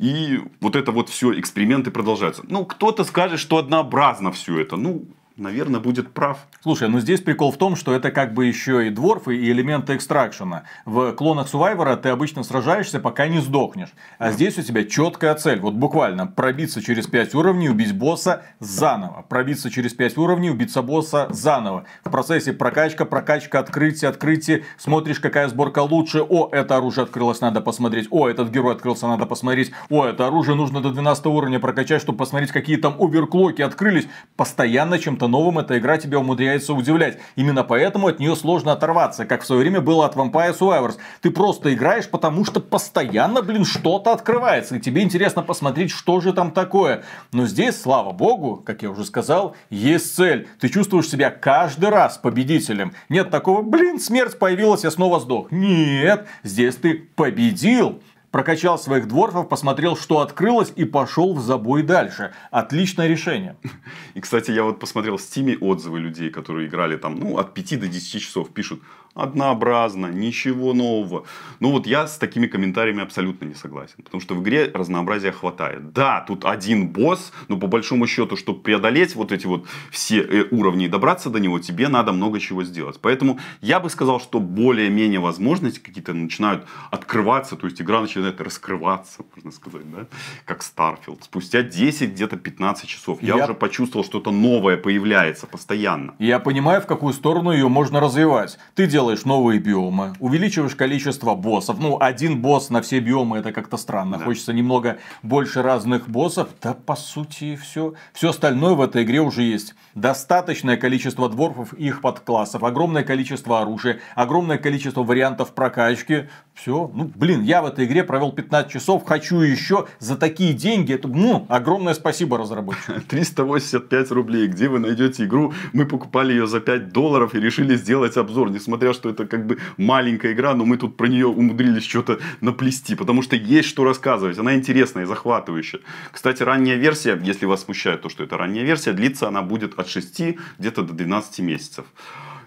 И 0.00 0.40
вот 0.60 0.74
это 0.74 0.90
вот 0.90 1.08
все, 1.08 1.38
эксперименты 1.38 1.92
продолжаются. 1.92 2.42
Ну, 2.48 2.64
кто-то 2.64 3.04
скажет, 3.04 3.38
что 3.38 3.58
однообразно 3.58 4.32
все 4.32 4.58
это. 4.58 4.76
Ну, 4.76 5.04
наверное, 5.38 5.80
будет 5.80 6.12
прав. 6.12 6.38
Слушай, 6.62 6.88
ну 6.88 7.00
здесь 7.00 7.20
прикол 7.20 7.52
в 7.52 7.56
том, 7.56 7.76
что 7.76 7.94
это 7.94 8.10
как 8.10 8.34
бы 8.34 8.46
еще 8.46 8.86
и 8.86 8.90
дворфы, 8.90 9.36
и 9.36 9.50
элементы 9.50 9.96
экстракшена. 9.96 10.64
В 10.84 11.12
клонах 11.12 11.48
Сувайвера 11.48 11.96
ты 11.96 12.08
обычно 12.08 12.42
сражаешься, 12.42 13.00
пока 13.00 13.28
не 13.28 13.40
сдохнешь. 13.40 13.92
А 14.18 14.32
здесь 14.32 14.58
у 14.58 14.62
тебя 14.62 14.84
четкая 14.84 15.34
цель. 15.34 15.60
Вот 15.60 15.74
буквально 15.74 16.26
пробиться 16.26 16.82
через 16.82 17.06
5 17.06 17.34
уровней, 17.34 17.70
убить 17.70 17.96
босса 17.96 18.42
заново. 18.60 19.24
Пробиться 19.28 19.70
через 19.70 19.94
5 19.94 20.18
уровней, 20.18 20.50
убиться 20.50 20.82
босса 20.82 21.28
заново. 21.30 21.84
В 22.04 22.10
процессе 22.10 22.52
прокачка, 22.52 23.04
прокачка, 23.04 23.60
открытие, 23.60 24.08
открытие. 24.08 24.64
Смотришь, 24.76 25.20
какая 25.20 25.48
сборка 25.48 25.80
лучше. 25.80 26.22
О, 26.22 26.48
это 26.50 26.76
оружие 26.76 27.04
открылось, 27.04 27.40
надо 27.40 27.60
посмотреть. 27.60 28.08
О, 28.10 28.28
этот 28.28 28.50
герой 28.50 28.74
открылся, 28.74 29.06
надо 29.06 29.26
посмотреть. 29.26 29.72
О, 29.88 30.04
это 30.04 30.26
оружие 30.26 30.56
нужно 30.56 30.80
до 30.80 30.90
12 30.90 31.26
уровня 31.26 31.60
прокачать, 31.60 32.02
чтобы 32.02 32.18
посмотреть, 32.18 32.50
какие 32.50 32.76
там 32.76 32.96
оверклоки 32.98 33.62
открылись. 33.62 34.08
Постоянно 34.36 34.98
чем-то 34.98 35.27
новым 35.28 35.58
эта 35.58 35.78
игра 35.78 35.98
тебя 35.98 36.18
умудряется 36.18 36.74
удивлять. 36.74 37.18
Именно 37.36 37.62
поэтому 37.62 38.08
от 38.08 38.18
нее 38.18 38.34
сложно 38.34 38.72
оторваться, 38.72 39.26
как 39.26 39.42
в 39.42 39.46
свое 39.46 39.60
время 39.60 39.80
было 39.80 40.06
от 40.06 40.16
Vampire 40.16 40.58
Survivors. 40.58 40.96
Ты 41.20 41.30
просто 41.30 41.72
играешь, 41.72 42.08
потому 42.08 42.44
что 42.44 42.60
постоянно, 42.60 43.42
блин, 43.42 43.64
что-то 43.64 44.12
открывается. 44.12 44.76
И 44.76 44.80
тебе 44.80 45.02
интересно 45.02 45.42
посмотреть, 45.42 45.90
что 45.90 46.20
же 46.20 46.32
там 46.32 46.50
такое. 46.50 47.04
Но 47.32 47.46
здесь, 47.46 47.80
слава 47.80 48.12
богу, 48.12 48.62
как 48.64 48.82
я 48.82 48.90
уже 48.90 49.04
сказал, 49.04 49.54
есть 49.70 50.16
цель. 50.16 50.48
Ты 50.60 50.68
чувствуешь 50.68 51.08
себя 51.08 51.30
каждый 51.30 51.90
раз 51.90 52.18
победителем. 52.18 52.94
Нет 53.08 53.30
такого, 53.30 53.62
блин, 53.62 54.00
смерть 54.00 54.38
появилась, 54.38 54.84
я 54.84 54.90
снова 54.90 55.20
сдох. 55.20 55.52
Нет, 55.52 56.26
здесь 56.42 56.76
ты 56.76 57.08
победил. 57.14 58.02
Прокачал 58.30 58.78
своих 58.78 59.08
дворфов, 59.08 59.48
посмотрел, 59.48 59.96
что 59.96 60.20
открылось, 60.20 60.72
и 60.76 60.84
пошел 60.84 61.34
в 61.34 61.40
забой 61.40 61.82
дальше. 61.82 62.32
Отличное 62.50 63.06
решение. 63.06 63.56
И, 64.14 64.20
кстати, 64.20 64.50
я 64.50 64.64
вот 64.64 64.80
посмотрел 64.80 65.16
в 65.16 65.22
Стиме 65.22 65.56
отзывы 65.56 65.98
людей, 65.98 66.28
которые 66.28 66.68
играли 66.68 66.96
там, 66.96 67.18
ну, 67.18 67.38
от 67.38 67.54
5 67.54 67.80
до 67.80 67.88
10 67.88 68.20
часов. 68.20 68.50
Пишут, 68.50 68.82
однообразно, 69.18 70.06
ничего 70.06 70.72
нового. 70.74 71.24
Ну, 71.60 71.72
вот 71.72 71.86
я 71.86 72.06
с 72.06 72.18
такими 72.18 72.46
комментариями 72.46 73.02
абсолютно 73.02 73.44
не 73.46 73.54
согласен. 73.54 73.96
Потому 74.04 74.20
что 74.20 74.34
в 74.34 74.42
игре 74.42 74.70
разнообразия 74.72 75.32
хватает. 75.32 75.92
Да, 75.92 76.20
тут 76.26 76.44
один 76.44 76.88
босс, 76.88 77.32
но 77.48 77.56
по 77.56 77.66
большому 77.66 78.06
счету, 78.06 78.36
чтобы 78.36 78.60
преодолеть 78.60 79.14
вот 79.16 79.32
эти 79.32 79.46
вот 79.46 79.66
все 79.90 80.20
э, 80.20 80.44
уровни 80.50 80.84
и 80.86 80.88
добраться 80.88 81.30
до 81.30 81.40
него, 81.40 81.58
тебе 81.58 81.88
надо 81.88 82.12
много 82.12 82.38
чего 82.40 82.62
сделать. 82.64 82.98
Поэтому 83.00 83.38
я 83.60 83.80
бы 83.80 83.90
сказал, 83.90 84.20
что 84.20 84.40
более-менее 84.40 85.20
возможности 85.20 85.80
какие-то 85.80 86.12
начинают 86.14 86.66
открываться, 86.90 87.56
то 87.56 87.66
есть 87.66 87.80
игра 87.82 88.00
начинает 88.00 88.40
раскрываться, 88.40 89.22
можно 89.34 89.50
сказать, 89.50 89.90
да, 89.90 90.06
как 90.44 90.60
Starfield. 90.62 91.22
Спустя 91.22 91.62
10, 91.62 92.10
где-то 92.12 92.36
15 92.36 92.88
часов 92.88 93.22
я, 93.22 93.36
Я- 93.36 93.44
уже 93.44 93.54
почувствовал, 93.54 94.04
что-то 94.04 94.30
новое 94.30 94.76
появляется 94.76 95.46
постоянно. 95.46 96.14
Я 96.18 96.38
понимаю, 96.38 96.80
в 96.80 96.86
какую 96.86 97.12
сторону 97.14 97.52
ее 97.52 97.68
можно 97.68 98.00
развивать. 98.00 98.58
Ты 98.74 98.86
делаешь 98.86 99.07
новые 99.24 99.58
биомы, 99.60 100.12
увеличиваешь 100.20 100.74
количество 100.74 101.34
боссов. 101.34 101.78
Ну, 101.78 101.98
один 102.00 102.40
босс 102.40 102.70
на 102.70 102.82
все 102.82 103.00
биомы 103.00 103.38
это 103.38 103.52
как-то 103.52 103.76
странно. 103.76 104.18
Да. 104.18 104.24
Хочется 104.24 104.52
немного 104.52 104.98
больше 105.22 105.62
разных 105.62 106.08
боссов. 106.08 106.48
Да, 106.62 106.74
по 106.74 106.96
сути, 106.96 107.56
все. 107.56 107.94
Все 108.12 108.30
остальное 108.30 108.74
в 108.74 108.80
этой 108.80 109.04
игре 109.04 109.20
уже 109.20 109.42
есть. 109.42 109.74
Достаточное 109.94 110.76
количество 110.76 111.28
дворфов 111.28 111.74
и 111.76 111.88
их 111.88 112.00
подклассов, 112.00 112.62
огромное 112.62 113.02
количество 113.02 113.60
оружия, 113.60 114.00
огромное 114.14 114.58
количество 114.58 115.02
вариантов 115.02 115.54
прокачки. 115.54 116.28
Все. 116.54 116.90
Ну, 116.92 117.10
блин, 117.14 117.42
я 117.42 117.62
в 117.62 117.66
этой 117.66 117.84
игре 117.84 118.02
провел 118.02 118.32
15 118.32 118.70
часов, 118.70 119.04
хочу 119.04 119.40
еще 119.40 119.86
за 120.00 120.16
такие 120.16 120.52
деньги. 120.52 120.92
Это, 120.92 121.08
ну, 121.08 121.46
огромное 121.48 121.94
спасибо 121.94 122.38
разработчикам. 122.38 123.00
385 123.08 124.10
рублей. 124.10 124.48
Где 124.48 124.68
вы 124.68 124.80
найдете 124.80 125.24
игру? 125.24 125.52
Мы 125.72 125.86
покупали 125.86 126.32
ее 126.32 126.46
за 126.46 126.60
5 126.60 126.92
долларов 126.92 127.34
и 127.34 127.40
решили 127.40 127.76
сделать 127.76 128.16
обзор. 128.16 128.50
Несмотря, 128.50 128.92
что 128.98 129.08
это 129.10 129.26
как 129.26 129.46
бы 129.46 129.58
маленькая 129.76 130.32
игра, 130.32 130.54
но 130.54 130.64
мы 130.64 130.76
тут 130.76 130.96
про 130.96 131.06
нее 131.06 131.26
умудрились 131.26 131.84
что-то 131.84 132.18
наплести. 132.40 132.94
Потому 132.94 133.22
что 133.22 133.36
есть 133.36 133.68
что 133.68 133.84
рассказывать. 133.84 134.38
Она 134.38 134.54
интересная 134.54 135.04
и 135.04 135.06
захватывающая. 135.06 135.80
Кстати, 136.12 136.42
ранняя 136.42 136.76
версия, 136.76 137.18
если 137.22 137.46
вас 137.46 137.64
смущает 137.64 138.02
то, 138.02 138.08
что 138.08 138.24
это 138.24 138.36
ранняя 138.36 138.64
версия, 138.64 138.92
длится 138.92 139.28
она 139.28 139.42
будет 139.42 139.78
от 139.78 139.88
6 139.88 140.22
где-то 140.58 140.82
до 140.82 140.92
12 140.92 141.38
месяцев. 141.40 141.84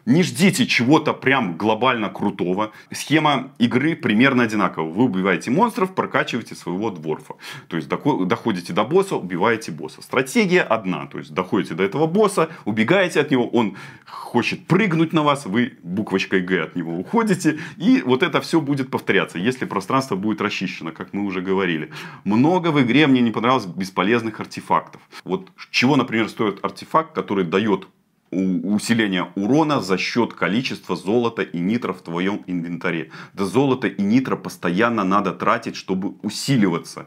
Не 0.06 0.24
ждите 0.24 0.66
чего-то 0.66 1.14
прям 1.14 1.58
глобально 1.58 2.10
крутого. 2.10 2.72
Схема 2.92 3.52
игры 3.60 3.96
примерно 3.96 4.44
одинаковая. 4.44 4.92
Вы 4.92 5.04
убиваете 5.06 5.52
монстров, 5.52 5.94
прокачиваете 5.96 6.56
своего 6.56 6.90
дворфа. 6.90 7.36
То 7.68 7.78
есть 7.78 7.88
доходите 7.88 8.74
до 8.74 8.84
босса, 8.84 9.16
убиваете 9.16 9.72
босса. 9.72 10.02
Стратегия 10.02 10.62
одна. 10.62 11.06
То 11.08 11.18
есть 11.18 11.34
доходите 11.34 11.74
до 11.74 11.84
этого 11.84 12.08
босса, 12.08 12.50
убегаете 12.66 13.22
от 13.22 13.32
него, 13.32 13.48
он 13.48 13.78
хочет 14.06 14.66
прыгнуть 14.68 15.14
на 15.14 15.24
вас, 15.24 15.46
вы 15.46 15.78
буквочкой 15.84 16.42
Г 16.42 16.64
от 16.64 16.76
него 16.76 16.98
уходите. 16.98 17.60
И 17.78 18.02
вот 18.06 18.24
это 18.24 18.42
все 18.42 18.62
будет 18.62 18.90
повторяться, 18.90 19.38
если 19.38 19.66
пространство 19.66 20.16
будет 20.16 20.42
расчищено, 20.42 20.92
как 20.92 21.14
мы 21.14 21.24
уже 21.26 21.42
говорили. 21.42 21.92
Много 22.24 22.72
в 22.72 22.82
игре 22.82 23.08
мне 23.08 23.22
не 23.22 23.32
понравилось 23.32 23.66
бесполезных 23.66 24.40
артефактов. 24.40 25.02
Вот 25.24 25.50
чего, 25.70 25.96
например, 25.96 26.30
стоит 26.30 26.64
артефакт, 26.64 27.14
который 27.14 27.46
дает 27.46 27.88
усиление 28.32 29.28
урона 29.36 29.82
за 29.82 29.98
счет 29.98 30.34
количества 30.34 30.96
золота 30.96 31.42
и 31.42 31.60
нитра 31.60 31.94
в 31.94 32.02
твоем 32.02 32.44
инвентаре. 32.48 33.12
Да 33.34 33.46
золото 33.46 33.88
и 33.88 34.02
нитро 34.02 34.38
постоянно 34.38 35.04
надо 35.04 35.32
тратить, 35.32 35.76
чтобы 35.76 36.16
усиливаться. 36.24 37.06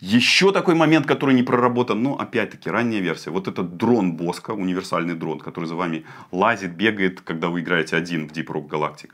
Еще 0.00 0.52
такой 0.52 0.74
момент, 0.74 1.06
который 1.06 1.34
не 1.34 1.42
проработан, 1.42 2.02
но 2.02 2.18
опять-таки 2.18 2.68
ранняя 2.68 3.00
версия. 3.00 3.30
Вот 3.30 3.48
этот 3.48 3.76
дрон 3.76 4.16
Боска, 4.16 4.50
универсальный 4.50 5.14
дрон, 5.14 5.38
который 5.38 5.64
за 5.64 5.76
вами 5.76 6.04
лазит, 6.30 6.76
бегает, 6.76 7.20
когда 7.20 7.48
вы 7.48 7.60
играете 7.60 7.96
один 7.96 8.28
в 8.28 8.32
Deep 8.32 8.46
Rock 8.46 8.68
Galactic. 8.68 9.10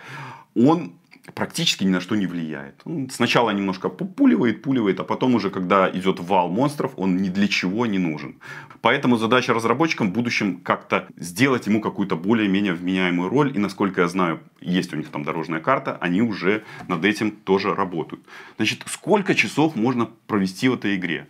Он 0.57 0.93
практически 1.35 1.85
ни 1.85 1.89
на 1.89 2.01
что 2.01 2.17
не 2.17 2.27
влияет. 2.27 2.81
Он 2.85 3.11
сначала 3.11 3.51
немножко 3.51 3.89
пуливает, 3.89 4.63
пуливает, 4.63 5.01
а 5.01 5.05
потом 5.05 5.35
уже, 5.35 5.51
когда 5.51 5.91
идет 5.91 6.21
вал 6.21 6.49
монстров, 6.49 6.93
он 6.97 7.17
ни 7.17 7.29
для 7.29 7.49
чего 7.49 7.87
не 7.87 7.99
нужен. 7.99 8.37
Поэтому 8.81 9.17
задача 9.17 9.53
разработчикам 9.53 10.11
в 10.11 10.13
будущем 10.13 10.61
как-то 10.61 11.07
сделать 11.17 11.67
ему 11.67 11.81
какую-то 11.81 12.17
более-менее 12.17 12.73
вменяемую 12.73 13.29
роль. 13.29 13.55
И 13.55 13.59
насколько 13.59 14.01
я 14.03 14.09
знаю, 14.09 14.41
есть 14.61 14.93
у 14.93 14.97
них 14.97 15.09
там 15.09 15.23
дорожная 15.25 15.61
карта, 15.61 15.99
они 16.01 16.23
уже 16.23 16.65
над 16.89 17.05
этим 17.05 17.31
тоже 17.31 17.75
работают. 17.75 18.25
Значит, 18.57 18.83
сколько 18.87 19.35
часов 19.35 19.77
можно 19.77 20.09
провести 20.27 20.69
в 20.69 20.75
этой 20.75 20.97
игре? 20.97 21.27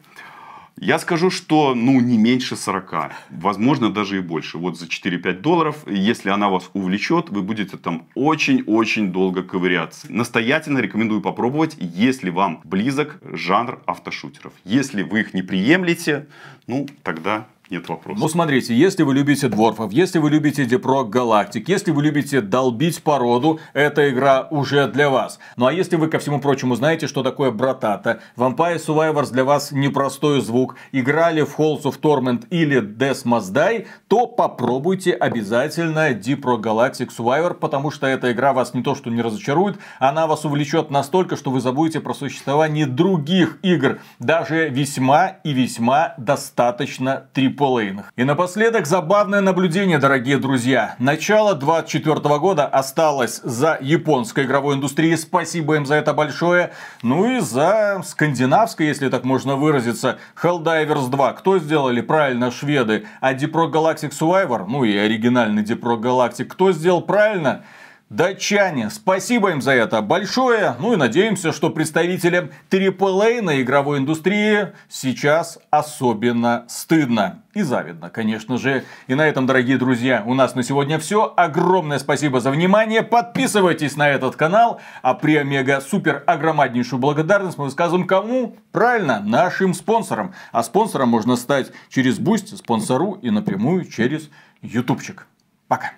Я 0.82 0.98
скажу, 0.98 1.28
что 1.28 1.74
ну 1.74 2.00
не 2.00 2.16
меньше 2.16 2.56
40, 2.56 3.12
возможно 3.28 3.92
даже 3.92 4.16
и 4.16 4.20
больше. 4.20 4.56
Вот 4.56 4.78
за 4.78 4.86
4-5 4.86 5.42
долларов, 5.42 5.76
если 5.86 6.30
она 6.30 6.48
вас 6.48 6.70
увлечет, 6.72 7.28
вы 7.28 7.42
будете 7.42 7.76
там 7.76 8.06
очень-очень 8.14 9.12
долго 9.12 9.42
ковыряться. 9.42 10.06
Настоятельно 10.10 10.78
рекомендую 10.78 11.20
попробовать, 11.20 11.76
если 11.78 12.30
вам 12.30 12.62
близок 12.64 13.20
жанр 13.22 13.82
автошутеров. 13.84 14.54
Если 14.64 15.02
вы 15.02 15.20
их 15.20 15.34
не 15.34 15.42
приемлете, 15.42 16.28
ну 16.66 16.88
тогда 17.02 17.46
нет 17.70 17.88
вопросов. 17.88 18.20
Ну, 18.20 18.28
смотрите, 18.28 18.74
если 18.74 19.04
вы 19.04 19.14
любите 19.14 19.48
дворфов, 19.48 19.92
если 19.92 20.18
вы 20.18 20.30
любите 20.30 20.64
Депрок 20.64 21.08
Галактик, 21.08 21.68
если 21.68 21.92
вы 21.92 22.02
любите 22.02 22.40
долбить 22.40 23.02
породу, 23.02 23.60
эта 23.72 24.10
игра 24.10 24.48
уже 24.50 24.88
для 24.88 25.08
вас. 25.08 25.38
Ну, 25.56 25.66
а 25.66 25.72
если 25.72 25.96
вы, 25.96 26.08
ко 26.08 26.18
всему 26.18 26.40
прочему, 26.40 26.74
знаете, 26.74 27.06
что 27.06 27.22
такое 27.22 27.50
Братата, 27.50 28.20
Vampire 28.36 28.76
Survivors 28.76 29.30
для 29.30 29.44
вас 29.44 29.70
непростой 29.70 30.40
звук, 30.40 30.76
играли 30.92 31.42
в 31.42 31.58
Halls 31.58 31.82
of 31.82 32.00
Torment 32.00 32.46
или 32.50 32.82
Death 32.82 33.24
Must 33.24 33.52
Die, 33.52 33.86
то 34.08 34.26
попробуйте 34.26 35.12
обязательно 35.12 36.10
Deep 36.10 36.42
Rock 36.42 36.62
Galactic 36.62 37.10
Survivor, 37.16 37.54
потому 37.54 37.90
что 37.90 38.06
эта 38.06 38.32
игра 38.32 38.52
вас 38.52 38.74
не 38.74 38.82
то 38.82 38.94
что 38.94 39.10
не 39.10 39.22
разочарует, 39.22 39.78
она 40.00 40.26
вас 40.26 40.44
увлечет 40.44 40.90
настолько, 40.90 41.36
что 41.36 41.50
вы 41.50 41.60
забудете 41.60 42.00
про 42.00 42.14
существование 42.14 42.86
других 42.86 43.58
игр, 43.62 44.00
даже 44.18 44.68
весьма 44.68 45.28
и 45.44 45.52
весьма 45.52 46.14
достаточно 46.18 47.28
трип 47.32 47.59
полейных. 47.60 48.06
И 48.16 48.24
напоследок 48.24 48.86
забавное 48.86 49.42
наблюдение, 49.42 49.98
дорогие 49.98 50.38
друзья. 50.38 50.96
Начало 50.98 51.54
24 51.54 52.38
года 52.38 52.66
осталось 52.66 53.42
за 53.44 53.76
японской 53.82 54.44
игровой 54.44 54.76
индустрией. 54.76 55.18
Спасибо 55.18 55.76
им 55.76 55.84
за 55.84 55.96
это 55.96 56.14
большое. 56.14 56.72
Ну 57.02 57.36
и 57.36 57.40
за 57.40 58.00
скандинавской, 58.02 58.86
если 58.86 59.10
так 59.10 59.24
можно 59.24 59.56
выразиться, 59.56 60.18
Helldivers 60.42 61.10
2. 61.10 61.32
Кто 61.34 61.58
сделали? 61.58 62.00
Правильно, 62.00 62.50
шведы. 62.50 63.04
А 63.20 63.34
Deep 63.34 63.52
Rock 63.52 63.72
Galactic 63.72 64.12
Survivor, 64.18 64.64
ну 64.66 64.84
и 64.84 64.96
оригинальный 64.96 65.62
Deep 65.62 65.82
Rock 65.82 66.00
Galactic, 66.00 66.46
кто 66.46 66.72
сделал 66.72 67.02
правильно? 67.02 67.62
Датчане, 68.10 68.90
спасибо 68.90 69.52
им 69.52 69.62
за 69.62 69.70
это 69.70 70.02
большое. 70.02 70.74
Ну 70.80 70.94
и 70.94 70.96
надеемся, 70.96 71.52
что 71.52 71.70
представителям 71.70 72.50
AAA 72.68 73.40
на 73.40 73.62
игровой 73.62 73.98
индустрии 73.98 74.72
сейчас 74.88 75.60
особенно 75.70 76.64
стыдно. 76.66 77.44
И 77.54 77.62
завидно, 77.62 78.10
конечно 78.10 78.58
же. 78.58 78.82
И 79.06 79.14
на 79.14 79.28
этом, 79.28 79.46
дорогие 79.46 79.78
друзья, 79.78 80.24
у 80.26 80.34
нас 80.34 80.56
на 80.56 80.64
сегодня 80.64 80.98
все. 80.98 81.32
Огромное 81.36 82.00
спасибо 82.00 82.40
за 82.40 82.50
внимание. 82.50 83.04
Подписывайтесь 83.04 83.96
на 83.96 84.08
этот 84.08 84.34
канал. 84.34 84.80
А 85.02 85.14
при 85.14 85.36
омега 85.36 85.80
супер 85.80 86.24
огромнейшую 86.26 86.98
благодарность 86.98 87.58
мы 87.58 87.66
высказываем 87.66 88.08
кому? 88.08 88.56
Правильно, 88.72 89.20
нашим 89.24 89.72
спонсорам. 89.72 90.34
А 90.50 90.64
спонсором 90.64 91.10
можно 91.10 91.36
стать 91.36 91.70
через 91.88 92.18
Бусть, 92.18 92.58
спонсору 92.58 93.20
и 93.22 93.30
напрямую 93.30 93.84
через 93.84 94.30
Ютубчик. 94.62 95.28
Пока. 95.68 95.92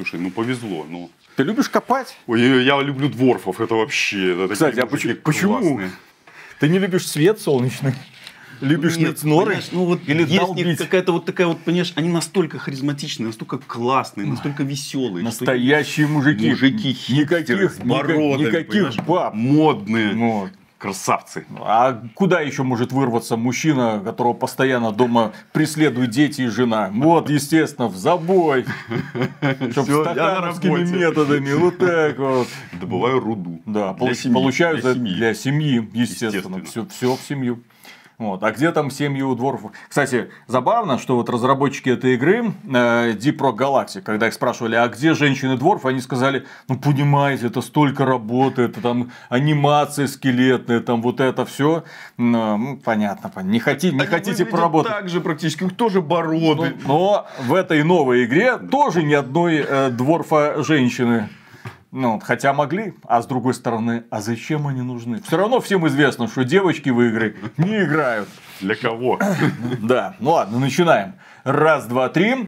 Слушай, 0.00 0.20
ну 0.20 0.30
повезло. 0.30 0.86
Ну, 0.88 1.10
ты 1.40 1.46
любишь 1.46 1.70
копать? 1.70 2.16
Ой, 2.26 2.64
я 2.64 2.80
люблю 2.82 3.08
дворфов, 3.08 3.60
это 3.60 3.74
вообще... 3.74 4.44
Это 4.44 4.52
Кстати, 4.52 4.78
а 4.80 4.86
почему? 4.86 5.14
почему? 5.22 5.80
Ты 6.58 6.68
не 6.68 6.78
любишь 6.78 7.06
свет 7.08 7.40
солнечный? 7.40 7.94
Любишь 8.60 8.98
Нет, 8.98 9.22
норы? 9.24 9.58
Ну 9.72 9.86
вот 9.86 10.00
Или 10.06 10.26
есть 10.28 10.76
какая-то 10.76 11.12
вот 11.12 11.24
такая 11.24 11.46
вот, 11.46 11.60
понимаешь, 11.60 11.94
они 11.96 12.10
настолько 12.10 12.58
харизматичные, 12.58 13.28
настолько 13.28 13.56
классные, 13.56 14.26
настолько 14.26 14.64
веселые. 14.64 15.24
Настоящие 15.24 16.08
мужики. 16.08 16.50
Мужики, 16.50 16.94
никаких, 17.08 17.78
бородами, 17.78 18.48
никаких 18.48 18.94
баб. 19.06 19.32
Модные. 19.32 20.12
Вот. 20.12 20.50
Красавцы. 20.80 21.44
А 21.60 22.02
куда 22.14 22.40
еще 22.40 22.62
может 22.62 22.90
вырваться 22.90 23.36
мужчина, 23.36 24.00
которого 24.02 24.32
постоянно 24.32 24.92
дома 24.92 25.32
преследуют 25.52 26.10
дети 26.10 26.40
и 26.40 26.46
жена? 26.46 26.90
Вот, 26.90 27.28
естественно, 27.28 27.86
в 27.86 27.96
забой. 27.98 28.64
Чтобы 29.72 30.04
стахановскими 30.04 30.84
методами. 30.84 31.52
Вот 31.52 31.76
так 31.76 32.18
вот. 32.18 32.48
Добываю 32.80 33.20
руду. 33.20 33.60
Да, 33.66 33.92
получаю 33.92 34.80
для 34.94 35.34
семьи, 35.34 35.86
естественно. 35.92 36.64
Все, 36.64 36.86
все 36.86 37.14
в 37.14 37.20
семью. 37.28 37.62
Вот. 38.20 38.42
А 38.44 38.50
где 38.50 38.70
там 38.70 38.90
семьи 38.90 39.22
у 39.22 39.34
дворфов? 39.34 39.72
Кстати, 39.88 40.28
забавно, 40.46 40.98
что 40.98 41.16
вот 41.16 41.30
разработчики 41.30 41.88
этой 41.88 42.16
игры, 42.16 42.52
э, 42.64 43.12
Deep 43.12 43.38
Rock 43.38 43.56
Galactic, 43.56 44.02
когда 44.02 44.28
их 44.28 44.34
спрашивали, 44.34 44.74
а 44.74 44.86
где 44.88 45.14
женщины 45.14 45.56
дворф, 45.56 45.86
они 45.86 46.02
сказали, 46.02 46.44
ну 46.68 46.78
понимаете, 46.78 47.46
это 47.46 47.62
столько 47.62 48.04
работы, 48.04 48.60
это 48.60 48.82
там 48.82 49.10
анимация 49.30 50.06
скелетная, 50.06 50.80
там 50.80 51.00
вот 51.00 51.18
это 51.18 51.46
все. 51.46 51.84
Ну, 52.18 52.58
ну 52.58 52.76
понятно, 52.76 53.32
не, 53.42 53.58
хоти, 53.58 53.86
не 53.86 54.04
хотите 54.04 54.44
поработать. 54.44 54.92
Так 54.92 55.08
же 55.08 55.22
практически, 55.22 55.64
у 55.64 55.70
тоже 55.70 56.02
бороды. 56.02 56.76
Но, 56.84 56.88
но 56.88 57.26
в 57.46 57.54
этой 57.54 57.82
новой 57.84 58.26
игре 58.26 58.58
тоже 58.58 59.02
ни 59.02 59.14
одной 59.14 59.64
э, 59.66 59.88
дворфа 59.88 60.62
женщины. 60.62 61.30
Ну, 61.92 62.20
хотя 62.22 62.52
могли, 62.52 62.94
а 63.02 63.20
с 63.20 63.26
другой 63.26 63.52
стороны, 63.52 64.04
а 64.10 64.20
зачем 64.20 64.68
они 64.68 64.80
нужны? 64.80 65.20
Все 65.26 65.36
равно 65.36 65.60
всем 65.60 65.88
известно, 65.88 66.28
что 66.28 66.44
девочки 66.44 66.88
в 66.88 67.00
игры 67.02 67.36
не 67.56 67.82
играют. 67.82 68.28
Для 68.60 68.76
кого? 68.76 69.18
Да, 69.80 70.14
ну 70.20 70.30
ладно, 70.30 70.60
начинаем. 70.60 71.14
Раз, 71.42 71.86
два, 71.86 72.08
три. 72.08 72.36